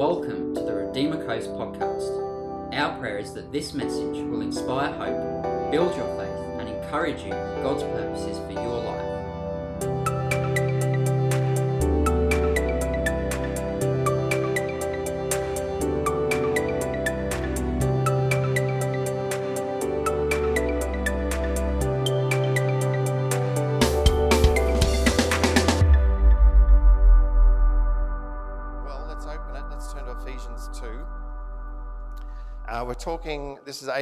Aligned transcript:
Welcome 0.00 0.54
to 0.54 0.62
the 0.62 0.72
Redeemer 0.72 1.22
Coast 1.26 1.50
podcast. 1.50 2.72
Our 2.74 2.98
prayer 2.98 3.18
is 3.18 3.34
that 3.34 3.52
this 3.52 3.74
message 3.74 4.16
will 4.16 4.40
inspire 4.40 4.90
hope, 4.94 5.70
build 5.70 5.94
your 5.94 6.06
faith, 6.16 6.58
and 6.58 6.70
encourage 6.70 7.18
you 7.20 7.34
in 7.34 7.62
God's 7.62 7.82
purposes 7.82 8.38
for 8.38 8.52
your 8.52 8.82
life. 8.82 9.19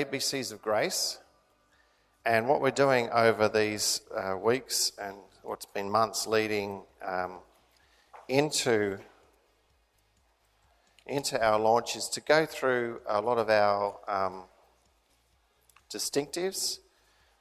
ABCs 0.05 0.52
of 0.52 0.62
Grace. 0.62 1.19
And 2.25 2.47
what 2.47 2.61
we're 2.61 2.70
doing 2.70 3.09
over 3.11 3.48
these 3.48 4.01
uh, 4.16 4.37
weeks 4.37 4.93
and 5.01 5.16
what's 5.43 5.66
been 5.66 5.91
months 5.91 6.24
leading 6.24 6.83
um, 7.05 7.38
into, 8.29 8.98
into 11.05 11.45
our 11.45 11.59
launch 11.59 11.97
is 11.97 12.09
to 12.11 12.21
go 12.21 12.47
through 12.47 13.01
a 13.09 13.21
lot 13.21 13.38
of 13.38 13.51
our 13.51 13.97
um, 14.07 14.45
distinctives 15.93 16.79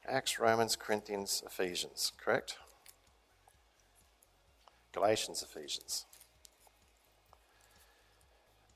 Acts, 0.09 0.39
Romans, 0.39 0.75
Corinthians, 0.75 1.43
Ephesians, 1.45 2.13
correct? 2.17 2.57
Galatians, 4.93 5.43
Ephesians. 5.43 6.05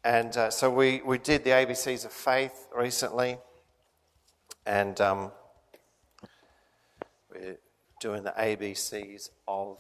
And 0.04 0.36
uh, 0.38 0.52
so 0.52 0.70
we, 0.70 1.02
we 1.04 1.18
did 1.18 1.44
the 1.44 1.52
ABCs 1.52 2.06
of 2.06 2.12
faith 2.12 2.68
recently, 2.76 3.38
and 4.66 5.00
um, 5.02 5.32
we're 7.34 7.58
doing 8.00 8.24
the 8.24 8.34
ABCs 8.38 9.30
of 9.48 9.80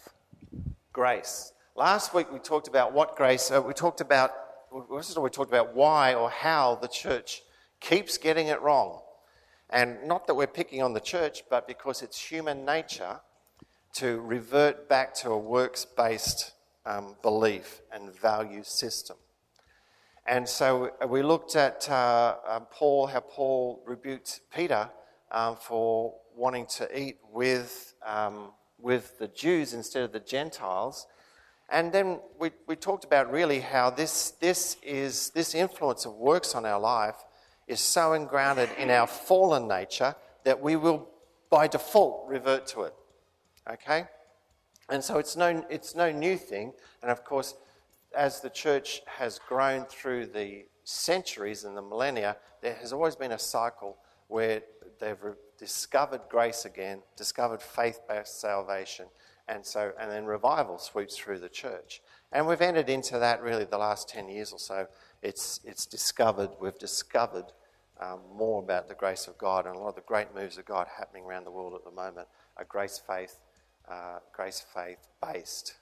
grace. 0.93 1.53
Last 1.75 2.13
week 2.13 2.31
we 2.31 2.39
talked 2.39 2.67
about 2.67 2.93
what 2.93 3.15
grace, 3.15 3.51
uh, 3.51 3.61
we 3.61 3.73
talked 3.73 4.01
about, 4.01 4.31
we 4.71 5.29
talked 5.29 5.51
about 5.51 5.75
why 5.75 6.13
or 6.13 6.29
how 6.29 6.75
the 6.75 6.87
church 6.87 7.43
keeps 7.79 8.17
getting 8.17 8.47
it 8.47 8.61
wrong. 8.61 9.01
And 9.69 10.03
not 10.05 10.27
that 10.27 10.35
we're 10.35 10.47
picking 10.47 10.81
on 10.81 10.93
the 10.93 10.99
church, 10.99 11.43
but 11.49 11.67
because 11.67 12.01
it's 12.01 12.19
human 12.19 12.65
nature 12.65 13.21
to 13.93 14.19
revert 14.19 14.89
back 14.89 15.13
to 15.15 15.31
a 15.31 15.37
works 15.37 15.85
based 15.85 16.51
um, 16.85 17.15
belief 17.21 17.81
and 17.93 18.13
value 18.13 18.63
system. 18.63 19.17
And 20.31 20.47
so 20.47 20.91
we 21.09 21.23
looked 21.23 21.57
at 21.57 21.89
uh, 21.89 22.35
uh, 22.47 22.59
Paul, 22.61 23.07
how 23.07 23.19
Paul 23.19 23.83
rebuked 23.85 24.39
Peter 24.49 24.89
um, 25.29 25.57
for 25.57 26.15
wanting 26.33 26.67
to 26.77 26.87
eat 26.97 27.17
with, 27.33 27.93
um, 28.05 28.53
with 28.79 29.19
the 29.19 29.27
Jews 29.27 29.73
instead 29.73 30.03
of 30.03 30.13
the 30.13 30.21
Gentiles. 30.21 31.05
And 31.67 31.91
then 31.91 32.21
we, 32.39 32.51
we 32.65 32.77
talked 32.77 33.03
about 33.03 33.29
really 33.29 33.59
how 33.59 33.89
this, 33.89 34.31
this, 34.39 34.77
is, 34.81 35.31
this 35.31 35.53
influence 35.53 36.05
of 36.05 36.13
works 36.13 36.55
on 36.55 36.65
our 36.65 36.79
life 36.79 37.17
is 37.67 37.81
so 37.81 38.13
engrounded 38.13 38.69
in 38.77 38.89
our 38.89 39.07
fallen 39.07 39.67
nature 39.67 40.15
that 40.45 40.61
we 40.61 40.77
will, 40.77 41.09
by 41.49 41.67
default, 41.67 42.25
revert 42.29 42.67
to 42.67 42.83
it. 42.83 42.93
Okay? 43.69 44.05
And 44.89 45.03
so 45.03 45.17
it's 45.17 45.35
no, 45.35 45.65
it's 45.69 45.93
no 45.93 46.09
new 46.09 46.37
thing. 46.37 46.71
And 47.01 47.11
of 47.11 47.25
course, 47.25 47.53
as 48.15 48.41
the 48.41 48.49
church 48.49 49.01
has 49.05 49.39
grown 49.39 49.85
through 49.85 50.27
the 50.27 50.65
centuries 50.83 51.63
and 51.63 51.75
the 51.75 51.81
millennia, 51.81 52.37
there 52.61 52.75
has 52.75 52.93
always 52.93 53.15
been 53.15 53.31
a 53.31 53.39
cycle 53.39 53.97
where 54.27 54.61
they've 54.99 55.17
discovered 55.57 56.21
grace 56.29 56.65
again, 56.65 57.01
discovered 57.15 57.61
faith-based 57.61 58.39
salvation, 58.39 59.05
and 59.47 59.65
so 59.65 59.91
and 59.99 60.09
then 60.09 60.25
revival 60.25 60.77
sweeps 60.77 61.17
through 61.17 61.39
the 61.39 61.49
church. 61.49 62.01
And 62.31 62.47
we've 62.47 62.61
entered 62.61 62.89
into 62.89 63.19
that 63.19 63.41
really 63.41 63.65
the 63.65 63.77
last 63.77 64.07
ten 64.07 64.29
years 64.29 64.53
or 64.53 64.59
so. 64.59 64.87
It's 65.21 65.59
it's 65.63 65.85
discovered 65.85 66.51
we've 66.59 66.79
discovered 66.79 67.51
um, 67.99 68.19
more 68.33 68.63
about 68.63 68.87
the 68.87 68.95
grace 68.95 69.27
of 69.27 69.37
God 69.37 69.65
and 69.65 69.75
a 69.75 69.79
lot 69.79 69.89
of 69.89 69.95
the 69.95 70.01
great 70.01 70.33
moves 70.33 70.57
of 70.57 70.65
God 70.65 70.87
happening 70.97 71.23
around 71.23 71.43
the 71.43 71.51
world 71.51 71.73
at 71.75 71.83
the 71.83 71.91
moment 71.91 72.27
are 72.57 72.65
grace 72.65 73.01
faith, 73.05 73.39
uh, 73.89 74.19
grace 74.33 74.65
faith 74.73 75.07
based. 75.21 75.75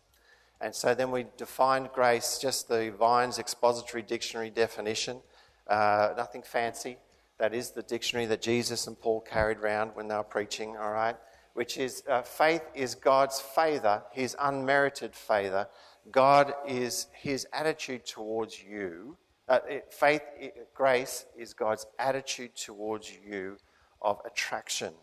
And 0.62 0.76
so 0.76 0.94
then 0.94 1.12
we 1.12 1.26
defined 1.38 1.90
grace, 1.94 2.38
just 2.42 2.68
the 2.68 2.92
Vine's 2.98 3.40
expository 3.40 4.04
dictionary 4.04 4.50
definition, 4.50 5.22
uh, 5.68 6.10
nothing 6.18 6.44
fancy. 6.44 6.98
That 7.38 7.54
is 7.54 7.72
the 7.72 7.84
dictionary 7.84 8.26
that 8.26 8.42
Jesus 8.42 8.86
and 8.88 9.00
Paul 9.00 9.22
carried 9.22 9.60
around 9.60 9.92
when 9.94 10.10
they 10.10 10.16
were 10.16 10.24
preaching, 10.24 10.76
all 10.76 10.92
right? 10.92 11.16
Which 11.54 11.78
is 11.78 12.04
uh, 12.10 12.22
faith 12.24 12.64
is 12.76 12.96
God's 12.96 13.40
favor, 13.40 14.04
his 14.12 14.36
unmerited 14.40 15.16
favor. 15.16 15.68
God 16.12 16.54
is 16.68 17.08
his 17.14 17.48
attitude 17.54 18.06
towards 18.06 18.62
you. 18.62 19.18
Uh, 19.48 19.60
it, 19.68 19.94
faith, 19.94 20.22
it, 20.38 20.68
grace 20.76 21.26
is 21.38 21.54
God's 21.54 21.86
attitude 21.98 22.56
towards 22.56 23.10
you 23.10 23.58
of 24.02 24.20
attraction, 24.26 24.94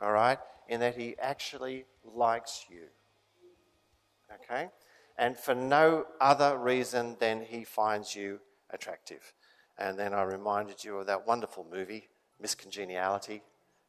all 0.00 0.12
right? 0.12 0.38
In 0.68 0.80
that 0.80 0.96
he 0.96 1.16
actually 1.20 1.84
likes 2.04 2.64
you. 2.70 2.86
Okay? 4.44 4.68
And 5.18 5.36
for 5.36 5.54
no 5.54 6.06
other 6.20 6.58
reason 6.58 7.16
than 7.20 7.42
he 7.42 7.64
finds 7.64 8.16
you 8.16 8.40
attractive. 8.70 9.32
And 9.78 9.98
then 9.98 10.12
I 10.14 10.22
reminded 10.22 10.84
you 10.84 10.98
of 10.98 11.06
that 11.06 11.26
wonderful 11.26 11.66
movie, 11.70 12.08
Miss 12.40 12.54
Congeniality, 12.54 13.42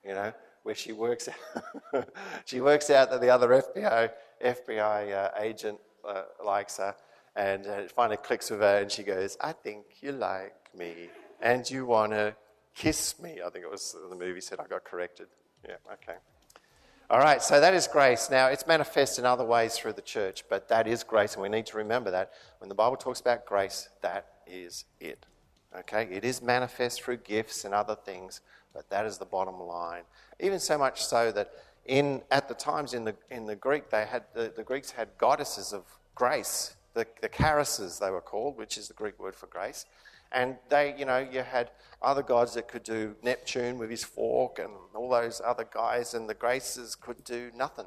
you 0.05 0.13
know, 0.13 0.33
where 0.63 0.75
she 0.75 0.91
works 0.91 1.27
out, 1.27 2.07
she 2.45 2.61
works 2.61 2.89
out 2.89 3.09
that 3.11 3.21
the 3.21 3.29
other 3.29 3.49
FBI, 3.49 4.09
FBI 4.43 5.13
uh, 5.13 5.29
agent 5.39 5.79
uh, 6.07 6.23
likes 6.43 6.77
her, 6.77 6.95
and 7.35 7.67
uh, 7.67 7.71
it 7.71 7.91
finally 7.91 8.17
clicks 8.17 8.49
with 8.49 8.61
her, 8.61 8.79
and 8.79 8.91
she 8.91 9.03
goes, 9.03 9.37
I 9.41 9.53
think 9.53 9.85
you 10.01 10.11
like 10.11 10.53
me, 10.77 11.09
and 11.41 11.69
you 11.69 11.85
want 11.85 12.11
to 12.13 12.35
kiss 12.75 13.19
me. 13.21 13.39
I 13.45 13.49
think 13.49 13.65
it 13.65 13.71
was 13.71 13.95
the 14.09 14.15
movie 14.15 14.41
said 14.41 14.59
I 14.59 14.67
got 14.67 14.83
corrected. 14.83 15.27
Yeah, 15.67 15.75
okay. 15.93 16.17
All 17.11 17.19
right, 17.19 17.41
so 17.41 17.59
that 17.59 17.73
is 17.73 17.87
grace. 17.87 18.29
Now, 18.31 18.47
it's 18.47 18.65
manifest 18.65 19.19
in 19.19 19.25
other 19.25 19.43
ways 19.43 19.75
through 19.75 19.91
the 19.91 20.01
church, 20.01 20.45
but 20.47 20.69
that 20.69 20.87
is 20.87 21.03
grace, 21.03 21.33
and 21.33 21.43
we 21.43 21.49
need 21.49 21.65
to 21.65 21.75
remember 21.75 22.09
that. 22.09 22.31
When 22.59 22.69
the 22.69 22.73
Bible 22.73 22.95
talks 22.95 23.19
about 23.19 23.45
grace, 23.45 23.89
that 24.01 24.27
is 24.47 24.85
it. 25.01 25.25
Okay? 25.77 26.07
It 26.09 26.23
is 26.23 26.41
manifest 26.41 27.01
through 27.01 27.17
gifts 27.17 27.65
and 27.65 27.73
other 27.73 27.95
things, 27.95 28.39
but 28.73 28.89
that 28.91 29.05
is 29.05 29.17
the 29.17 29.25
bottom 29.25 29.59
line. 29.59 30.03
Even 30.39 30.57
so 30.57 30.77
much 30.77 31.03
so 31.03 31.33
that 31.33 31.51
in, 31.85 32.21
at 32.31 32.47
the 32.47 32.53
times 32.53 32.93
in 32.93 33.03
the, 33.03 33.15
in 33.29 33.45
the 33.45 33.57
Greek, 33.57 33.89
they 33.89 34.05
had, 34.05 34.23
the, 34.33 34.53
the 34.55 34.63
Greeks 34.63 34.91
had 34.91 35.09
goddesses 35.17 35.73
of 35.73 35.83
grace, 36.15 36.77
the, 36.93 37.05
the 37.21 37.27
charises 37.27 37.99
they 37.99 38.09
were 38.09 38.21
called, 38.21 38.55
which 38.55 38.77
is 38.77 38.87
the 38.87 38.93
Greek 38.93 39.19
word 39.19 39.35
for 39.35 39.47
grace. 39.47 39.85
And 40.31 40.57
they, 40.69 40.95
you 40.97 41.05
know, 41.05 41.17
you 41.19 41.41
had 41.41 41.71
other 42.01 42.23
gods 42.23 42.53
that 42.53 42.67
could 42.67 42.83
do 42.83 43.15
Neptune 43.21 43.77
with 43.77 43.89
his 43.89 44.03
fork 44.03 44.59
and 44.59 44.69
all 44.95 45.09
those 45.09 45.41
other 45.43 45.67
guys, 45.71 46.13
and 46.13 46.29
the 46.29 46.33
graces 46.33 46.95
could 46.95 47.23
do 47.23 47.51
nothing. 47.55 47.85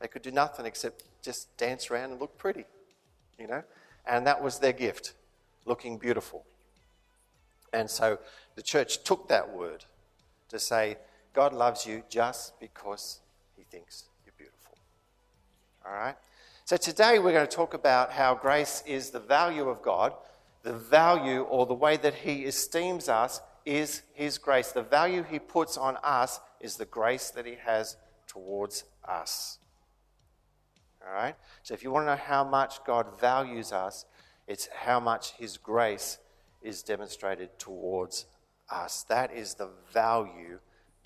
They 0.00 0.08
could 0.08 0.22
do 0.22 0.30
nothing 0.30 0.66
except 0.66 1.04
just 1.22 1.56
dance 1.56 1.90
around 1.90 2.12
and 2.12 2.20
look 2.20 2.38
pretty, 2.38 2.64
you 3.38 3.46
know? 3.46 3.62
And 4.06 4.26
that 4.26 4.42
was 4.42 4.58
their 4.58 4.72
gift, 4.72 5.14
looking 5.64 5.98
beautiful. 5.98 6.44
And 7.72 7.90
so 7.90 8.18
the 8.54 8.62
church 8.62 9.02
took 9.02 9.28
that 9.28 9.52
word 9.52 9.84
to 10.48 10.58
say, 10.58 10.98
God 11.32 11.52
loves 11.52 11.86
you 11.86 12.04
just 12.08 12.58
because 12.60 13.20
he 13.56 13.64
thinks 13.64 14.04
you're 14.24 14.34
beautiful. 14.38 14.78
All 15.84 15.92
right? 15.92 16.16
So 16.64 16.76
today 16.76 17.18
we're 17.18 17.32
going 17.32 17.46
to 17.46 17.56
talk 17.56 17.74
about 17.74 18.12
how 18.12 18.34
grace 18.34 18.82
is 18.86 19.10
the 19.10 19.20
value 19.20 19.68
of 19.68 19.82
God 19.82 20.14
the 20.64 20.72
value 20.72 21.42
or 21.42 21.66
the 21.66 21.74
way 21.74 21.96
that 21.98 22.14
he 22.14 22.44
esteems 22.44 23.08
us 23.08 23.40
is 23.64 24.02
his 24.14 24.38
grace. 24.38 24.72
The 24.72 24.82
value 24.82 25.22
he 25.22 25.38
puts 25.38 25.76
on 25.76 25.98
us 26.02 26.40
is 26.58 26.76
the 26.76 26.86
grace 26.86 27.30
that 27.30 27.46
he 27.46 27.56
has 27.64 27.96
towards 28.26 28.84
us. 29.06 29.58
All 31.06 31.14
right? 31.14 31.36
So 31.62 31.74
if 31.74 31.84
you 31.84 31.90
want 31.90 32.06
to 32.06 32.12
know 32.12 32.22
how 32.22 32.44
much 32.44 32.82
God 32.84 33.20
values 33.20 33.72
us, 33.72 34.06
it's 34.46 34.68
how 34.74 35.00
much 35.00 35.32
his 35.32 35.58
grace 35.58 36.18
is 36.62 36.82
demonstrated 36.82 37.58
towards 37.58 38.24
us. 38.70 39.04
That 39.04 39.32
is 39.32 39.54
the 39.54 39.68
value 39.92 40.60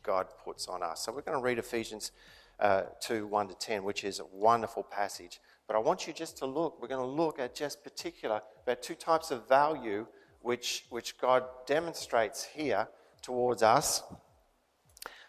God 0.05 0.29
puts 0.45 0.69
on 0.69 0.85
us. 0.85 1.05
So 1.05 1.13
we're 1.13 1.23
going 1.23 1.37
to 1.37 1.43
read 1.43 1.59
Ephesians 1.59 2.13
uh, 2.61 2.83
2 3.01 3.27
1 3.27 3.49
to 3.49 3.55
10, 3.55 3.83
which 3.83 4.05
is 4.05 4.21
a 4.21 4.27
wonderful 4.33 4.85
passage. 4.85 5.41
But 5.69 5.77
I 5.77 5.81
want 5.81 6.07
you 6.07 6.15
just 6.15 6.39
to 6.39 6.47
look, 6.47 6.81
we're 6.81 6.89
going 6.89 7.07
to 7.07 7.07
look 7.07 7.39
at 7.39 7.55
just 7.55 7.85
particular, 7.85 8.41
about 8.63 8.83
two 8.83 8.95
types 8.95 9.31
of 9.31 9.47
value 9.47 10.07
which, 10.41 10.87
which 10.89 11.19
God 11.19 11.45
demonstrates 11.67 12.43
here 12.43 12.89
towards 13.21 13.63
us. 13.63 14.03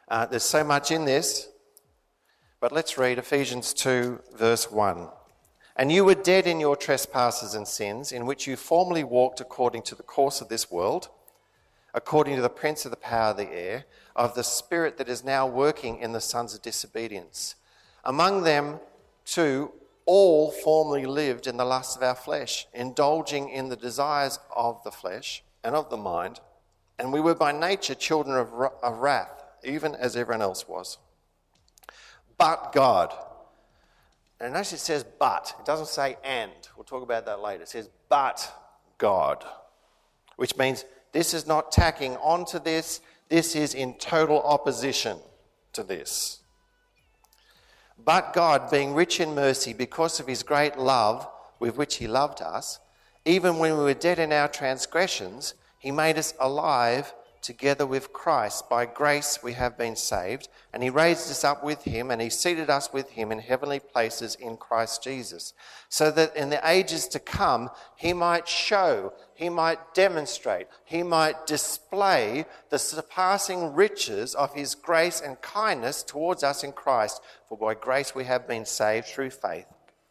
Uh, 0.08 0.26
there's 0.26 0.44
so 0.44 0.64
much 0.64 0.92
in 0.92 1.04
this, 1.04 1.50
but 2.62 2.72
let's 2.72 2.98
read 2.98 3.18
Ephesians 3.18 3.74
2, 3.74 4.22
verse 4.34 4.72
1. 4.72 5.10
And 5.76 5.92
you 5.92 6.06
were 6.06 6.16
dead 6.16 6.48
in 6.48 6.62
your 6.62 6.78
trespasses 6.78 7.54
and 7.54 7.68
sins, 7.68 8.14
in 8.14 8.26
which 8.26 8.48
you 8.48 8.56
formerly 8.56 9.04
walked 9.04 9.42
according 9.42 9.82
to 9.84 9.96
the 9.96 10.04
course 10.04 10.40
of 10.40 10.48
this 10.48 10.72
world, 10.72 11.10
according 11.94 12.38
to 12.38 12.42
the 12.42 12.50
prince 12.50 12.86
of 12.86 12.92
the 12.92 12.98
power 12.98 13.32
of 13.32 13.38
the 13.38 13.52
air, 13.52 13.84
of 14.16 14.36
the 14.36 14.44
spirit 14.44 14.98
that 14.98 15.10
is 15.10 15.22
now 15.22 15.46
working 15.46 15.98
in 16.00 16.14
the 16.14 16.22
sons 16.22 16.56
of 16.56 16.62
disobedience. 16.62 17.56
Among 18.06 18.44
them, 18.44 18.80
too, 19.26 19.74
all 20.12 20.50
formerly 20.50 21.06
lived 21.06 21.46
in 21.46 21.56
the 21.58 21.64
lusts 21.64 21.96
of 21.96 22.02
our 22.02 22.16
flesh, 22.16 22.68
indulging 22.74 23.48
in 23.48 23.70
the 23.70 23.76
desires 23.76 24.40
of 24.56 24.84
the 24.84 24.90
flesh 24.90 25.44
and 25.64 25.76
of 25.76 25.92
the 25.92 25.98
mind, 25.98 26.40
and 26.98 27.14
we 27.14 27.22
were 27.22 27.36
by 27.36 27.52
nature 27.52 27.94
children 27.94 28.36
of, 28.36 28.52
of 28.82 28.98
wrath, 28.98 29.44
even 29.64 29.94
as 29.94 30.16
everyone 30.16 30.42
else 30.42 30.68
was. 30.68 30.98
But 32.40 32.72
God, 32.74 33.14
and 34.40 34.54
notice 34.54 34.74
it 34.74 34.80
says 34.80 35.06
but, 35.20 35.54
it 35.60 35.66
doesn't 35.66 35.90
say 35.90 36.18
and. 36.24 36.52
We'll 36.76 36.86
talk 36.86 37.04
about 37.04 37.28
that 37.28 37.40
later. 37.40 37.62
It 37.62 37.70
says 37.70 37.88
but 38.10 38.52
God, 38.98 39.46
which 40.38 40.58
means 40.58 40.86
this 41.12 41.36
is 41.36 41.46
not 41.46 41.72
tacking 41.72 42.18
onto 42.18 42.58
this, 42.58 43.00
this 43.28 43.56
is 43.56 43.76
in 43.76 43.94
total 44.00 44.42
opposition 44.42 45.20
to 45.74 45.84
this. 45.84 46.40
But 48.06 48.34
God, 48.34 48.72
being 48.72 48.94
rich 48.94 49.20
in 49.20 49.36
mercy 49.36 49.74
because 49.74 50.20
of 50.20 50.28
his 50.28 50.44
great 50.44 50.78
love 50.78 51.28
with 51.60 51.78
which 51.78 51.96
he 51.98 52.08
loved 52.08 52.42
us, 52.42 52.80
even 53.26 53.58
when 53.58 53.78
we 53.78 53.84
were 53.84 53.94
dead 53.94 54.20
in 54.20 54.32
our 54.32 54.48
transgressions, 54.48 55.54
he 55.78 55.92
made 55.92 56.18
us 56.18 56.34
alive 56.40 57.14
together 57.42 57.86
with 57.86 58.14
Christ. 58.14 58.70
By 58.70 58.86
grace 58.86 59.40
we 59.42 59.54
have 59.54 59.78
been 59.78 59.96
saved, 59.96 60.50
and 60.74 60.84
He 60.84 60.90
raised 60.90 61.30
us 61.32 61.44
up 61.44 61.64
with 61.64 61.84
Him, 61.84 62.12
and 62.12 62.22
He 62.22 62.30
seated 62.30 62.70
us 62.70 62.92
with 62.92 63.10
Him 63.12 63.32
in 63.32 63.40
heavenly 63.40 63.80
places 63.80 64.36
in 64.36 64.58
Christ 64.58 65.04
Jesus, 65.04 65.54
so 65.88 66.12
that 66.12 66.36
in 66.36 66.50
the 66.50 66.68
ages 66.68 67.08
to 67.10 67.20
come 67.20 67.70
He 67.96 68.14
might 68.14 68.48
show, 68.48 69.14
He 69.40 69.48
might 69.48 69.94
demonstrate, 69.94 70.68
He 70.84 71.02
might 71.02 71.48
display 71.48 72.44
the 72.70 72.78
surpassing 72.78 73.74
riches 73.74 74.36
of 74.36 74.54
His 74.54 74.76
grace 74.76 75.22
and 75.22 75.40
kindness 75.40 76.04
towards 76.04 76.44
us 76.44 76.62
in 76.62 76.74
Christ. 76.74 77.22
For 77.48 77.58
by 77.58 77.74
grace 77.76 78.14
we 78.14 78.26
have 78.26 78.50
been 78.50 78.66
saved 78.66 79.08
through 79.08 79.30
faith, 79.30 79.66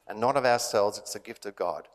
and 0.07 0.19
not 0.19 0.39
of 0.39 0.47
ourselves, 0.47 0.97
it's 0.97 1.15
a 1.15 1.21
gift 1.21 1.45
of 1.45 1.57
God. 1.57 1.89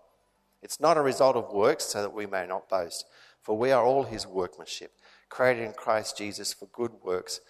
It's 0.61 0.79
not 0.79 0.95
a 0.95 1.01
result 1.01 1.35
of 1.35 1.51
works, 1.51 1.85
so 1.85 2.03
that 2.03 2.13
we 2.13 2.27
may 2.27 2.45
not 2.45 2.69
boast. 2.69 3.05
For 3.41 3.57
we 3.57 3.71
are 3.71 3.83
all 3.83 4.03
his 4.03 4.27
workmanship, 4.27 4.91
created 5.27 5.63
in 5.63 5.73
Christ 5.73 6.15
Jesus 6.15 6.53
for 6.53 6.67
good 6.67 6.91
works, 7.01 7.41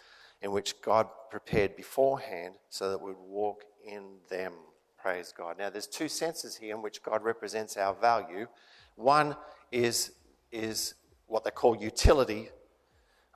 in 0.41 0.53
which 0.53 0.81
God 0.81 1.09
prepared 1.29 1.75
beforehand 1.75 2.53
so 2.69 2.89
that 2.89 3.01
we'd 3.01 3.17
walk 3.19 3.63
in 3.85 4.05
them. 4.29 4.53
Praise 4.97 5.33
God. 5.37 5.57
Now, 5.57 5.69
there's 5.69 5.87
two 5.87 6.07
senses 6.07 6.55
here 6.55 6.73
in 6.73 6.81
which 6.81 7.03
God 7.03 7.21
represents 7.21 7.75
our 7.75 7.93
value. 7.93 8.47
One 8.95 9.35
is, 9.73 10.11
is 10.51 10.93
what 11.25 11.43
they 11.43 11.51
call 11.51 11.75
utility. 11.75 12.49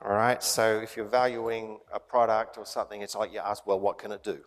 All 0.00 0.12
right, 0.12 0.42
so 0.42 0.78
if 0.80 0.96
you're 0.96 1.06
valuing 1.06 1.80
a 1.92 1.98
product 1.98 2.56
or 2.56 2.64
something, 2.64 3.02
it's 3.02 3.16
like 3.16 3.32
you 3.32 3.40
ask, 3.40 3.66
well, 3.66 3.80
what 3.80 3.98
can 3.98 4.12
it 4.12 4.22
do? 4.22 4.38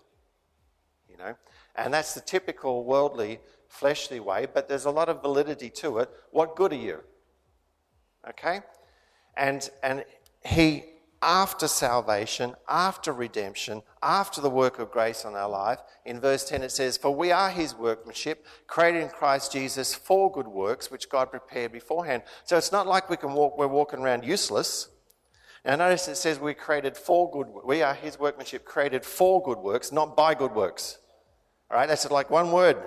You 1.09 1.17
know, 1.17 1.35
and 1.75 1.93
that's 1.93 2.13
the 2.13 2.21
typical 2.21 2.85
worldly, 2.85 3.39
fleshly 3.67 4.21
way, 4.21 4.47
but 4.51 4.69
there's 4.69 4.85
a 4.85 4.91
lot 4.91 5.09
of 5.09 5.21
validity 5.21 5.69
to 5.69 5.97
it. 5.99 6.09
What 6.31 6.55
good 6.55 6.71
are 6.71 6.75
you? 6.75 7.01
Okay? 8.29 8.61
And, 9.35 9.69
and 9.83 10.05
he, 10.45 10.85
after 11.21 11.67
salvation, 11.67 12.55
after 12.67 13.13
redemption, 13.13 13.83
after 14.01 14.41
the 14.41 14.49
work 14.49 14.79
of 14.79 14.91
grace 14.91 15.23
on 15.23 15.35
our 15.35 15.49
life, 15.49 15.79
in 16.05 16.19
verse 16.19 16.43
10 16.45 16.63
it 16.63 16.71
says, 16.71 16.97
For 16.97 17.13
we 17.13 17.31
are 17.31 17.49
his 17.49 17.75
workmanship, 17.75 18.45
created 18.67 19.03
in 19.03 19.09
Christ 19.09 19.51
Jesus 19.51 19.93
for 19.93 20.31
good 20.31 20.47
works, 20.47 20.89
which 20.89 21.09
God 21.09 21.29
prepared 21.29 21.71
beforehand. 21.71 22.23
So 22.45 22.57
it's 22.57 22.71
not 22.71 22.87
like 22.87 23.09
we 23.09 23.17
can 23.17 23.33
walk, 23.33 23.57
we're 23.57 23.67
walking 23.67 23.99
around 23.99 24.25
useless. 24.25 24.89
Now 25.63 25.75
notice 25.75 26.07
it 26.07 26.15
says 26.15 26.39
we 26.39 26.55
created 26.55 26.97
for 26.97 27.29
good 27.29 27.47
we 27.65 27.83
are 27.83 27.93
his 27.93 28.17
workmanship 28.19 28.65
created 28.65 29.05
for 29.05 29.43
good 29.43 29.59
works, 29.59 29.91
not 29.91 30.17
by 30.17 30.33
good 30.33 30.53
works. 30.53 30.97
All 31.69 31.77
right, 31.77 31.87
that's 31.87 32.09
like 32.09 32.29
one 32.29 32.51
word. 32.51 32.77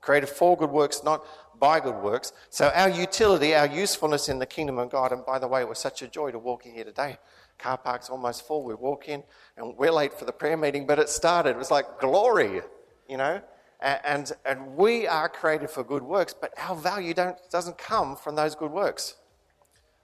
Created 0.00 0.28
for 0.28 0.56
good 0.56 0.70
works, 0.70 1.02
not 1.04 1.24
by 1.60 1.78
good 1.78 2.02
works. 2.02 2.32
So 2.48 2.70
our 2.74 2.88
utility, 2.88 3.54
our 3.54 3.66
usefulness 3.66 4.28
in 4.28 4.38
the 4.38 4.46
kingdom 4.46 4.78
of 4.78 4.90
God, 4.90 5.12
and 5.12 5.24
by 5.24 5.38
the 5.38 5.46
way, 5.46 5.60
it 5.60 5.68
was 5.68 5.78
such 5.78 6.02
a 6.02 6.08
joy 6.08 6.30
to 6.32 6.38
walk 6.38 6.66
in 6.66 6.72
here 6.72 6.84
today. 6.84 7.18
Car 7.60 7.78
park's 7.78 8.08
almost 8.08 8.46
full. 8.46 8.64
We 8.64 8.74
walk 8.74 9.08
in 9.08 9.22
and 9.56 9.76
we're 9.76 9.92
late 9.92 10.14
for 10.14 10.24
the 10.24 10.32
prayer 10.32 10.56
meeting, 10.56 10.86
but 10.86 10.98
it 10.98 11.08
started. 11.08 11.50
It 11.50 11.58
was 11.58 11.70
like 11.70 12.00
glory, 12.00 12.62
you 13.08 13.16
know? 13.16 13.42
And, 13.82 14.30
and 14.44 14.76
we 14.76 15.06
are 15.06 15.28
created 15.28 15.70
for 15.70 15.82
good 15.82 16.02
works, 16.02 16.34
but 16.38 16.52
our 16.58 16.76
value 16.76 17.14
don't, 17.14 17.36
doesn't 17.50 17.78
come 17.78 18.14
from 18.14 18.36
those 18.36 18.54
good 18.54 18.70
works. 18.70 19.14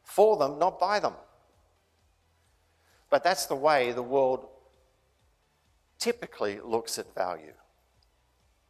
For 0.02 0.36
them, 0.36 0.58
not 0.58 0.78
by 0.78 0.98
them. 1.00 1.14
But 3.10 3.22
that's 3.22 3.46
the 3.46 3.54
way 3.54 3.92
the 3.92 4.02
world 4.02 4.46
typically 5.98 6.58
looks 6.60 6.98
at 6.98 7.14
value. 7.14 7.52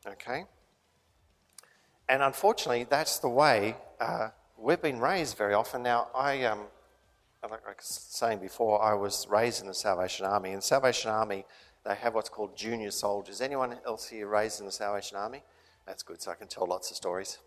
Okay? 0.06 0.44
And 2.08 2.22
unfortunately, 2.22 2.86
that's 2.88 3.18
the 3.18 3.28
way 3.28 3.76
uh, 4.00 4.28
we've 4.58 4.82
been 4.82 5.00
raised 5.00 5.36
very 5.36 5.54
often. 5.54 5.82
Now, 5.82 6.08
I, 6.14 6.44
um, 6.44 6.66
like 7.50 7.66
I 7.66 7.70
was 7.70 7.87
saying 8.10 8.38
before, 8.38 8.82
I 8.82 8.94
was 8.94 9.26
raised 9.28 9.60
in 9.60 9.69
the 9.69 9.75
Salvation 9.75 10.26
Army. 10.26 10.50
In 10.50 10.56
the 10.56 10.62
Salvation 10.62 11.10
Army, 11.10 11.44
they 11.84 11.94
have 11.94 12.14
what's 12.14 12.28
called 12.28 12.56
junior 12.56 12.90
soldiers. 12.90 13.40
Anyone 13.40 13.78
else 13.87 14.08
here 14.08 14.26
raised 14.26 14.60
in 14.60 14.66
the 14.66 14.72
Salvation 14.72 15.16
Army? 15.16 15.43
That's 15.87 16.02
good, 16.02 16.20
so 16.20 16.31
I 16.31 16.34
can 16.34 16.48
tell 16.48 16.66
lots 16.66 16.90
of 16.90 16.96
stories. 16.96 17.38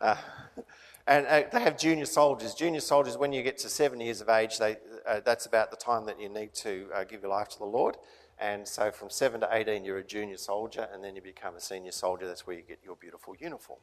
Uh, 0.00 0.16
and 1.06 1.26
uh, 1.26 1.42
they 1.50 1.60
have 1.60 1.78
junior 1.78 2.04
soldiers. 2.04 2.54
Junior 2.54 2.80
soldiers, 2.80 3.16
when 3.16 3.32
you 3.32 3.42
get 3.42 3.58
to 3.58 3.68
seven 3.68 4.00
years 4.00 4.20
of 4.20 4.28
age, 4.28 4.58
they, 4.58 4.76
uh, 5.06 5.20
that's 5.24 5.46
about 5.46 5.70
the 5.70 5.76
time 5.76 6.04
that 6.06 6.20
you 6.20 6.28
need 6.28 6.52
to 6.54 6.88
uh, 6.94 7.04
give 7.04 7.22
your 7.22 7.30
life 7.30 7.48
to 7.48 7.58
the 7.58 7.64
Lord. 7.64 7.96
And 8.38 8.68
so 8.68 8.90
from 8.90 9.10
7 9.10 9.40
to 9.40 9.48
18, 9.50 9.84
you're 9.84 9.98
a 9.98 10.04
junior 10.04 10.36
soldier, 10.36 10.88
and 10.92 11.02
then 11.02 11.16
you 11.16 11.22
become 11.22 11.56
a 11.56 11.60
senior 11.60 11.92
soldier. 11.92 12.26
That's 12.26 12.46
where 12.46 12.56
you 12.56 12.62
get 12.62 12.78
your 12.84 12.96
beautiful 12.96 13.34
uniform. 13.38 13.80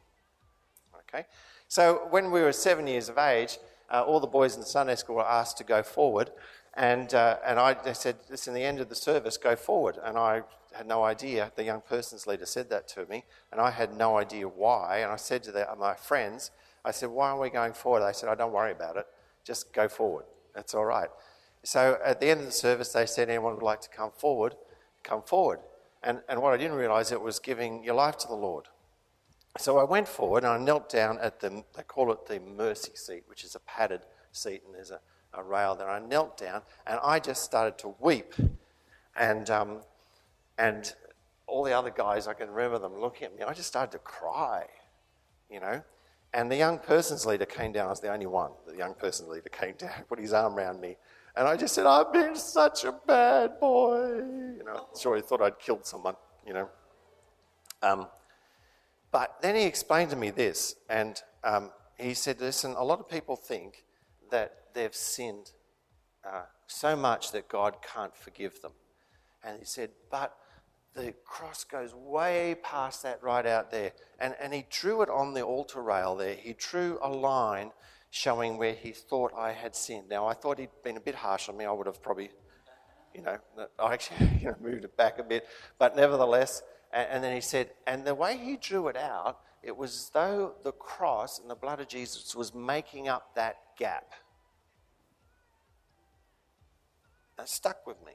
Okay? 1.09 1.25
So 1.67 2.07
when 2.09 2.31
we 2.31 2.41
were 2.41 2.53
seven 2.53 2.87
years 2.87 3.09
of 3.09 3.17
age, 3.17 3.57
uh, 3.91 4.03
all 4.03 4.19
the 4.19 4.27
boys 4.27 4.55
in 4.55 4.61
the 4.61 4.65
Sunday 4.65 4.95
school 4.95 5.17
were 5.17 5.27
asked 5.27 5.57
to 5.57 5.63
go 5.63 5.83
forward. 5.83 6.31
And, 6.73 7.13
uh, 7.13 7.37
and 7.45 7.59
I 7.59 7.73
they 7.73 7.93
said, 7.93 8.17
listen, 8.29 8.53
the 8.53 8.63
end 8.63 8.79
of 8.79 8.89
the 8.89 8.95
service, 8.95 9.37
go 9.37 9.55
forward. 9.55 9.97
And 10.03 10.17
I 10.17 10.41
had 10.73 10.87
no 10.87 11.03
idea. 11.03 11.51
The 11.55 11.63
young 11.63 11.81
person's 11.81 12.27
leader 12.27 12.45
said 12.45 12.69
that 12.69 12.87
to 12.89 13.05
me, 13.05 13.23
and 13.51 13.61
I 13.61 13.71
had 13.71 13.95
no 13.95 14.17
idea 14.17 14.47
why. 14.47 14.99
And 14.99 15.11
I 15.11 15.15
said 15.15 15.43
to 15.43 15.51
the, 15.51 15.67
my 15.79 15.95
friends, 15.95 16.51
I 16.83 16.91
said, 16.91 17.09
why 17.09 17.29
are 17.29 17.39
we 17.39 17.49
going 17.49 17.73
forward? 17.73 18.01
They 18.01 18.13
said, 18.13 18.29
oh, 18.29 18.35
don't 18.35 18.51
worry 18.51 18.71
about 18.71 18.97
it. 18.97 19.07
Just 19.43 19.73
go 19.73 19.87
forward. 19.87 20.25
That's 20.53 20.73
all 20.73 20.85
right. 20.85 21.09
So 21.63 21.97
at 22.05 22.19
the 22.19 22.27
end 22.27 22.41
of 22.41 22.45
the 22.45 22.51
service, 22.51 22.89
they 22.89 23.05
said, 23.05 23.29
anyone 23.29 23.55
would 23.55 23.63
like 23.63 23.81
to 23.81 23.89
come 23.89 24.11
forward, 24.15 24.55
come 25.03 25.23
forward. 25.23 25.59
And, 26.03 26.21
and 26.29 26.41
what 26.41 26.53
I 26.53 26.57
didn't 26.57 26.77
realize, 26.77 27.11
it 27.11 27.21
was 27.21 27.39
giving 27.39 27.83
your 27.83 27.95
life 27.95 28.17
to 28.19 28.27
the 28.27 28.35
Lord. 28.35 28.67
So 29.57 29.77
I 29.77 29.83
went 29.83 30.07
forward 30.07 30.43
and 30.43 30.51
I 30.51 30.57
knelt 30.57 30.89
down 30.89 31.17
at 31.19 31.39
the, 31.39 31.63
they 31.75 31.83
call 31.83 32.11
it 32.11 32.25
the 32.25 32.39
mercy 32.39 32.91
seat, 32.95 33.23
which 33.27 33.43
is 33.43 33.55
a 33.55 33.59
padded 33.61 34.01
seat, 34.31 34.63
and 34.65 34.75
there's 34.75 34.91
a, 34.91 34.99
a 35.33 35.41
rail 35.41 35.75
there. 35.75 35.89
I 35.89 35.99
knelt 35.99 36.37
down 36.37 36.61
and 36.85 36.99
I 37.01 37.19
just 37.19 37.43
started 37.43 37.77
to 37.79 37.95
weep. 37.99 38.33
And, 39.15 39.49
um, 39.49 39.81
and 40.57 40.93
all 41.47 41.63
the 41.63 41.71
other 41.71 41.89
guys, 41.89 42.27
I 42.27 42.33
can 42.33 42.49
remember 42.49 42.79
them 42.79 42.99
looking 42.99 43.27
at 43.27 43.35
me. 43.37 43.43
I 43.43 43.53
just 43.53 43.67
started 43.67 43.91
to 43.93 43.99
cry, 43.99 44.65
you 45.49 45.59
know. 45.59 45.81
And 46.33 46.51
the 46.51 46.57
young 46.57 46.79
person's 46.79 47.25
leader 47.25 47.45
came 47.45 47.71
down. 47.71 47.87
I 47.87 47.91
was 47.91 48.01
the 48.01 48.11
only 48.11 48.25
one. 48.25 48.51
The 48.67 48.75
young 48.75 48.93
person's 48.93 49.29
leader 49.29 49.47
came 49.47 49.75
down, 49.77 50.03
put 50.09 50.19
his 50.19 50.33
arm 50.33 50.55
around 50.55 50.81
me. 50.81 50.97
And 51.37 51.47
I 51.47 51.55
just 51.55 51.73
said, 51.73 51.85
I've 51.85 52.11
been 52.11 52.35
such 52.35 52.83
a 52.83 52.91
bad 52.91 53.59
boy. 53.59 54.17
You 54.57 54.63
know, 54.65 54.87
sure 54.99 55.15
he 55.15 55.21
thought 55.21 55.41
I'd 55.41 55.59
killed 55.59 55.85
someone, 55.85 56.15
you 56.45 56.53
know. 56.53 56.69
Um, 57.81 58.07
but 59.15 59.37
then 59.41 59.55
he 59.55 59.63
explained 59.63 60.09
to 60.09 60.17
me 60.17 60.29
this, 60.29 60.75
and 60.89 61.21
um, 61.45 61.71
he 61.97 62.13
said, 62.13 62.41
Listen, 62.41 62.75
a 62.77 62.83
lot 62.83 62.99
of 62.99 63.07
people 63.07 63.37
think 63.37 63.85
that 64.29 64.51
they've 64.73 64.93
sinned 64.93 65.51
uh, 66.29 66.41
so 66.67 66.97
much 66.97 67.31
that 67.31 67.47
God 67.47 67.77
can't 67.81 68.13
forgive 68.13 68.61
them. 68.61 68.73
And 69.41 69.57
he 69.57 69.63
said, 69.63 69.91
But 70.11 70.35
the 70.95 71.13
cross 71.23 71.63
goes 71.63 71.93
way 71.93 72.57
past 72.61 73.03
that 73.03 73.23
right 73.23 73.45
out 73.45 73.71
there. 73.71 73.93
And, 74.19 74.35
and 74.37 74.53
he 74.53 74.65
drew 74.69 75.01
it 75.01 75.09
on 75.09 75.33
the 75.33 75.43
altar 75.43 75.81
rail 75.81 76.17
there. 76.17 76.35
He 76.35 76.51
drew 76.51 76.99
a 77.01 77.07
line 77.07 77.71
showing 78.09 78.57
where 78.57 78.73
he 78.73 78.91
thought 78.91 79.31
I 79.33 79.53
had 79.53 79.77
sinned. 79.77 80.09
Now, 80.09 80.27
I 80.27 80.33
thought 80.33 80.59
he'd 80.59 80.67
been 80.83 80.97
a 80.97 80.99
bit 80.99 81.15
harsh 81.15 81.47
on 81.47 81.55
me. 81.55 81.63
I 81.63 81.71
would 81.71 81.87
have 81.87 82.03
probably, 82.03 82.31
you 83.13 83.21
know, 83.21 83.37
I 83.79 83.93
actually 83.93 84.29
you 84.41 84.47
know, 84.47 84.55
moved 84.59 84.83
it 84.83 84.97
back 84.97 85.19
a 85.19 85.23
bit. 85.23 85.47
But 85.79 85.95
nevertheless, 85.95 86.63
and, 86.95 87.23
then 87.23 87.35
he 87.35 87.41
said, 87.41 87.71
and 87.85 88.05
the 88.05 88.15
way 88.15 88.37
he 88.37 88.57
drew 88.57 88.87
it 88.87 88.95
out, 88.95 89.39
it 89.61 89.75
was 89.75 89.91
as 89.93 90.09
though 90.13 90.53
the 90.63 90.71
cross 90.71 91.39
and 91.39 91.49
the 91.49 91.55
blood 91.55 91.79
of 91.79 91.87
Jesus 91.87 92.35
was 92.35 92.53
making 92.53 93.07
up 93.07 93.35
that 93.35 93.57
gap. 93.77 94.13
That 97.37 97.49
stuck 97.49 97.85
with 97.85 97.97
me. 98.05 98.13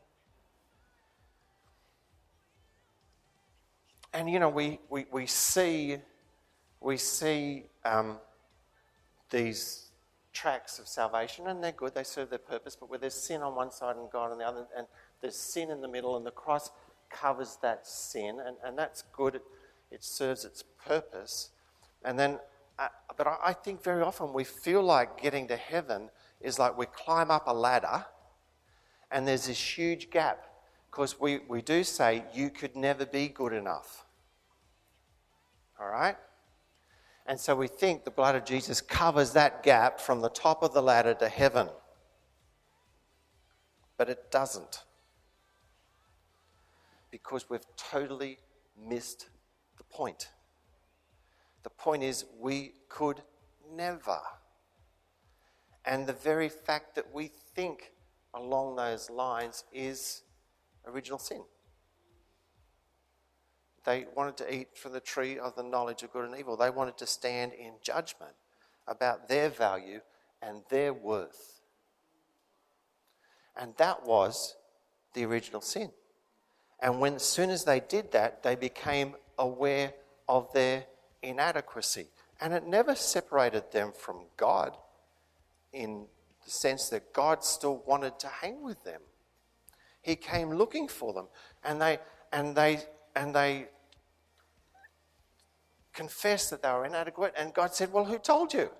And 4.12 4.28
you 4.30 4.40
know, 4.40 4.48
we, 4.48 4.80
we, 4.88 5.06
we 5.12 5.26
see 5.26 5.98
we 6.80 6.96
see 6.96 7.64
um, 7.84 8.18
these 9.30 9.90
tracks 10.32 10.78
of 10.78 10.88
salvation, 10.88 11.46
and 11.48 11.62
they're 11.62 11.72
good, 11.72 11.94
they 11.94 12.04
serve 12.04 12.30
their 12.30 12.38
purpose, 12.38 12.76
but 12.76 12.88
where 12.88 12.98
there's 12.98 13.14
sin 13.14 13.42
on 13.42 13.54
one 13.54 13.70
side 13.70 13.96
and 13.96 14.10
God 14.10 14.32
on 14.32 14.38
the 14.38 14.44
other, 14.44 14.66
and 14.76 14.86
there's 15.20 15.36
sin 15.36 15.70
in 15.70 15.80
the 15.80 15.88
middle, 15.88 16.16
and 16.16 16.24
the 16.24 16.30
cross 16.30 16.70
covers 17.10 17.58
that 17.62 17.86
sin, 17.86 18.38
and, 18.44 18.56
and 18.64 18.78
that's 18.78 19.02
good, 19.12 19.40
it, 19.90 20.02
serves 20.04 20.44
its 20.44 20.62
purpose. 20.86 21.50
And 22.04 22.18
then, 22.18 22.38
uh, 22.78 22.88
but 23.16 23.26
I, 23.26 23.36
I 23.46 23.52
think 23.52 23.82
very 23.82 24.02
often 24.02 24.32
we 24.32 24.44
feel 24.44 24.82
like 24.82 25.20
getting 25.20 25.48
to 25.48 25.56
heaven 25.56 26.10
is 26.40 26.58
like 26.58 26.78
we 26.78 26.86
climb 26.86 27.30
up 27.30 27.44
a 27.46 27.54
ladder, 27.54 28.06
and 29.10 29.26
there's 29.26 29.46
this 29.46 29.60
huge 29.60 30.10
gap, 30.10 30.46
because 30.90 31.20
we, 31.20 31.40
we 31.48 31.62
do 31.62 31.84
say 31.84 32.24
you 32.32 32.50
could 32.50 32.76
never 32.76 33.04
be 33.04 33.28
good 33.28 33.52
enough. 33.52 34.06
All 35.80 35.88
right? 35.88 36.16
And 37.26 37.38
so 37.38 37.54
we 37.54 37.68
think 37.68 38.04
the 38.04 38.10
blood 38.10 38.34
of 38.34 38.44
Jesus 38.44 38.80
covers 38.80 39.32
that 39.32 39.62
gap 39.62 40.00
from 40.00 40.20
the 40.20 40.28
top 40.28 40.62
of 40.62 40.74
the 40.74 40.82
ladder 40.82 41.14
to 41.14 41.28
heaven. 41.28 41.68
But 43.96 44.08
it 44.08 44.30
doesn't. 44.30 44.82
Because 47.10 47.50
we've 47.50 47.66
totally 47.76 48.38
missed 48.78 49.28
the 49.76 49.84
point. 49.84 50.30
The 51.62 51.70
point 51.70 52.02
is, 52.02 52.24
we 52.38 52.72
could 52.88 53.22
never. 53.74 54.18
And 55.84 56.06
the 56.06 56.12
very 56.12 56.48
fact 56.48 56.94
that 56.94 57.12
we 57.12 57.30
think 57.54 57.92
along 58.34 58.76
those 58.76 59.10
lines 59.10 59.64
is 59.72 60.22
original 60.86 61.18
sin. 61.18 61.42
They 63.84 64.06
wanted 64.14 64.36
to 64.38 64.54
eat 64.54 64.76
from 64.76 64.92
the 64.92 65.00
tree 65.00 65.38
of 65.38 65.56
the 65.56 65.62
knowledge 65.62 66.02
of 66.02 66.12
good 66.12 66.26
and 66.26 66.38
evil. 66.38 66.56
They 66.56 66.70
wanted 66.70 66.98
to 66.98 67.06
stand 67.06 67.52
in 67.54 67.74
judgment 67.82 68.34
about 68.86 69.28
their 69.28 69.48
value 69.48 70.00
and 70.42 70.62
their 70.68 70.92
worth. 70.92 71.60
And 73.56 73.74
that 73.78 74.06
was 74.06 74.56
the 75.14 75.24
original 75.24 75.60
sin. 75.60 75.90
And 76.80 77.00
when 77.00 77.14
as 77.14 77.22
soon 77.22 77.50
as 77.50 77.64
they 77.64 77.80
did 77.80 78.12
that, 78.12 78.42
they 78.42 78.56
became 78.56 79.14
aware 79.38 79.92
of 80.28 80.52
their 80.52 80.84
inadequacy. 81.22 82.06
And 82.40 82.54
it 82.54 82.66
never 82.66 82.94
separated 82.94 83.70
them 83.72 83.92
from 83.92 84.22
God 84.36 84.76
in 85.72 86.06
the 86.44 86.50
sense 86.50 86.88
that 86.88 87.12
God 87.12 87.44
still 87.44 87.82
wanted 87.86 88.18
to 88.20 88.28
hang 88.28 88.62
with 88.62 88.82
them. 88.84 89.02
He 90.00 90.16
came 90.16 90.50
looking 90.50 90.88
for 90.88 91.12
them. 91.12 91.28
And 91.62 91.80
they 91.80 91.98
and 92.32 92.56
they 92.56 92.80
and 93.14 93.34
they 93.34 93.68
confessed 95.92 96.50
that 96.50 96.62
they 96.62 96.70
were 96.70 96.86
inadequate, 96.86 97.34
and 97.36 97.52
God 97.52 97.74
said, 97.74 97.92
Well, 97.92 98.04
who 98.04 98.18
told 98.18 98.54
you? 98.54 98.70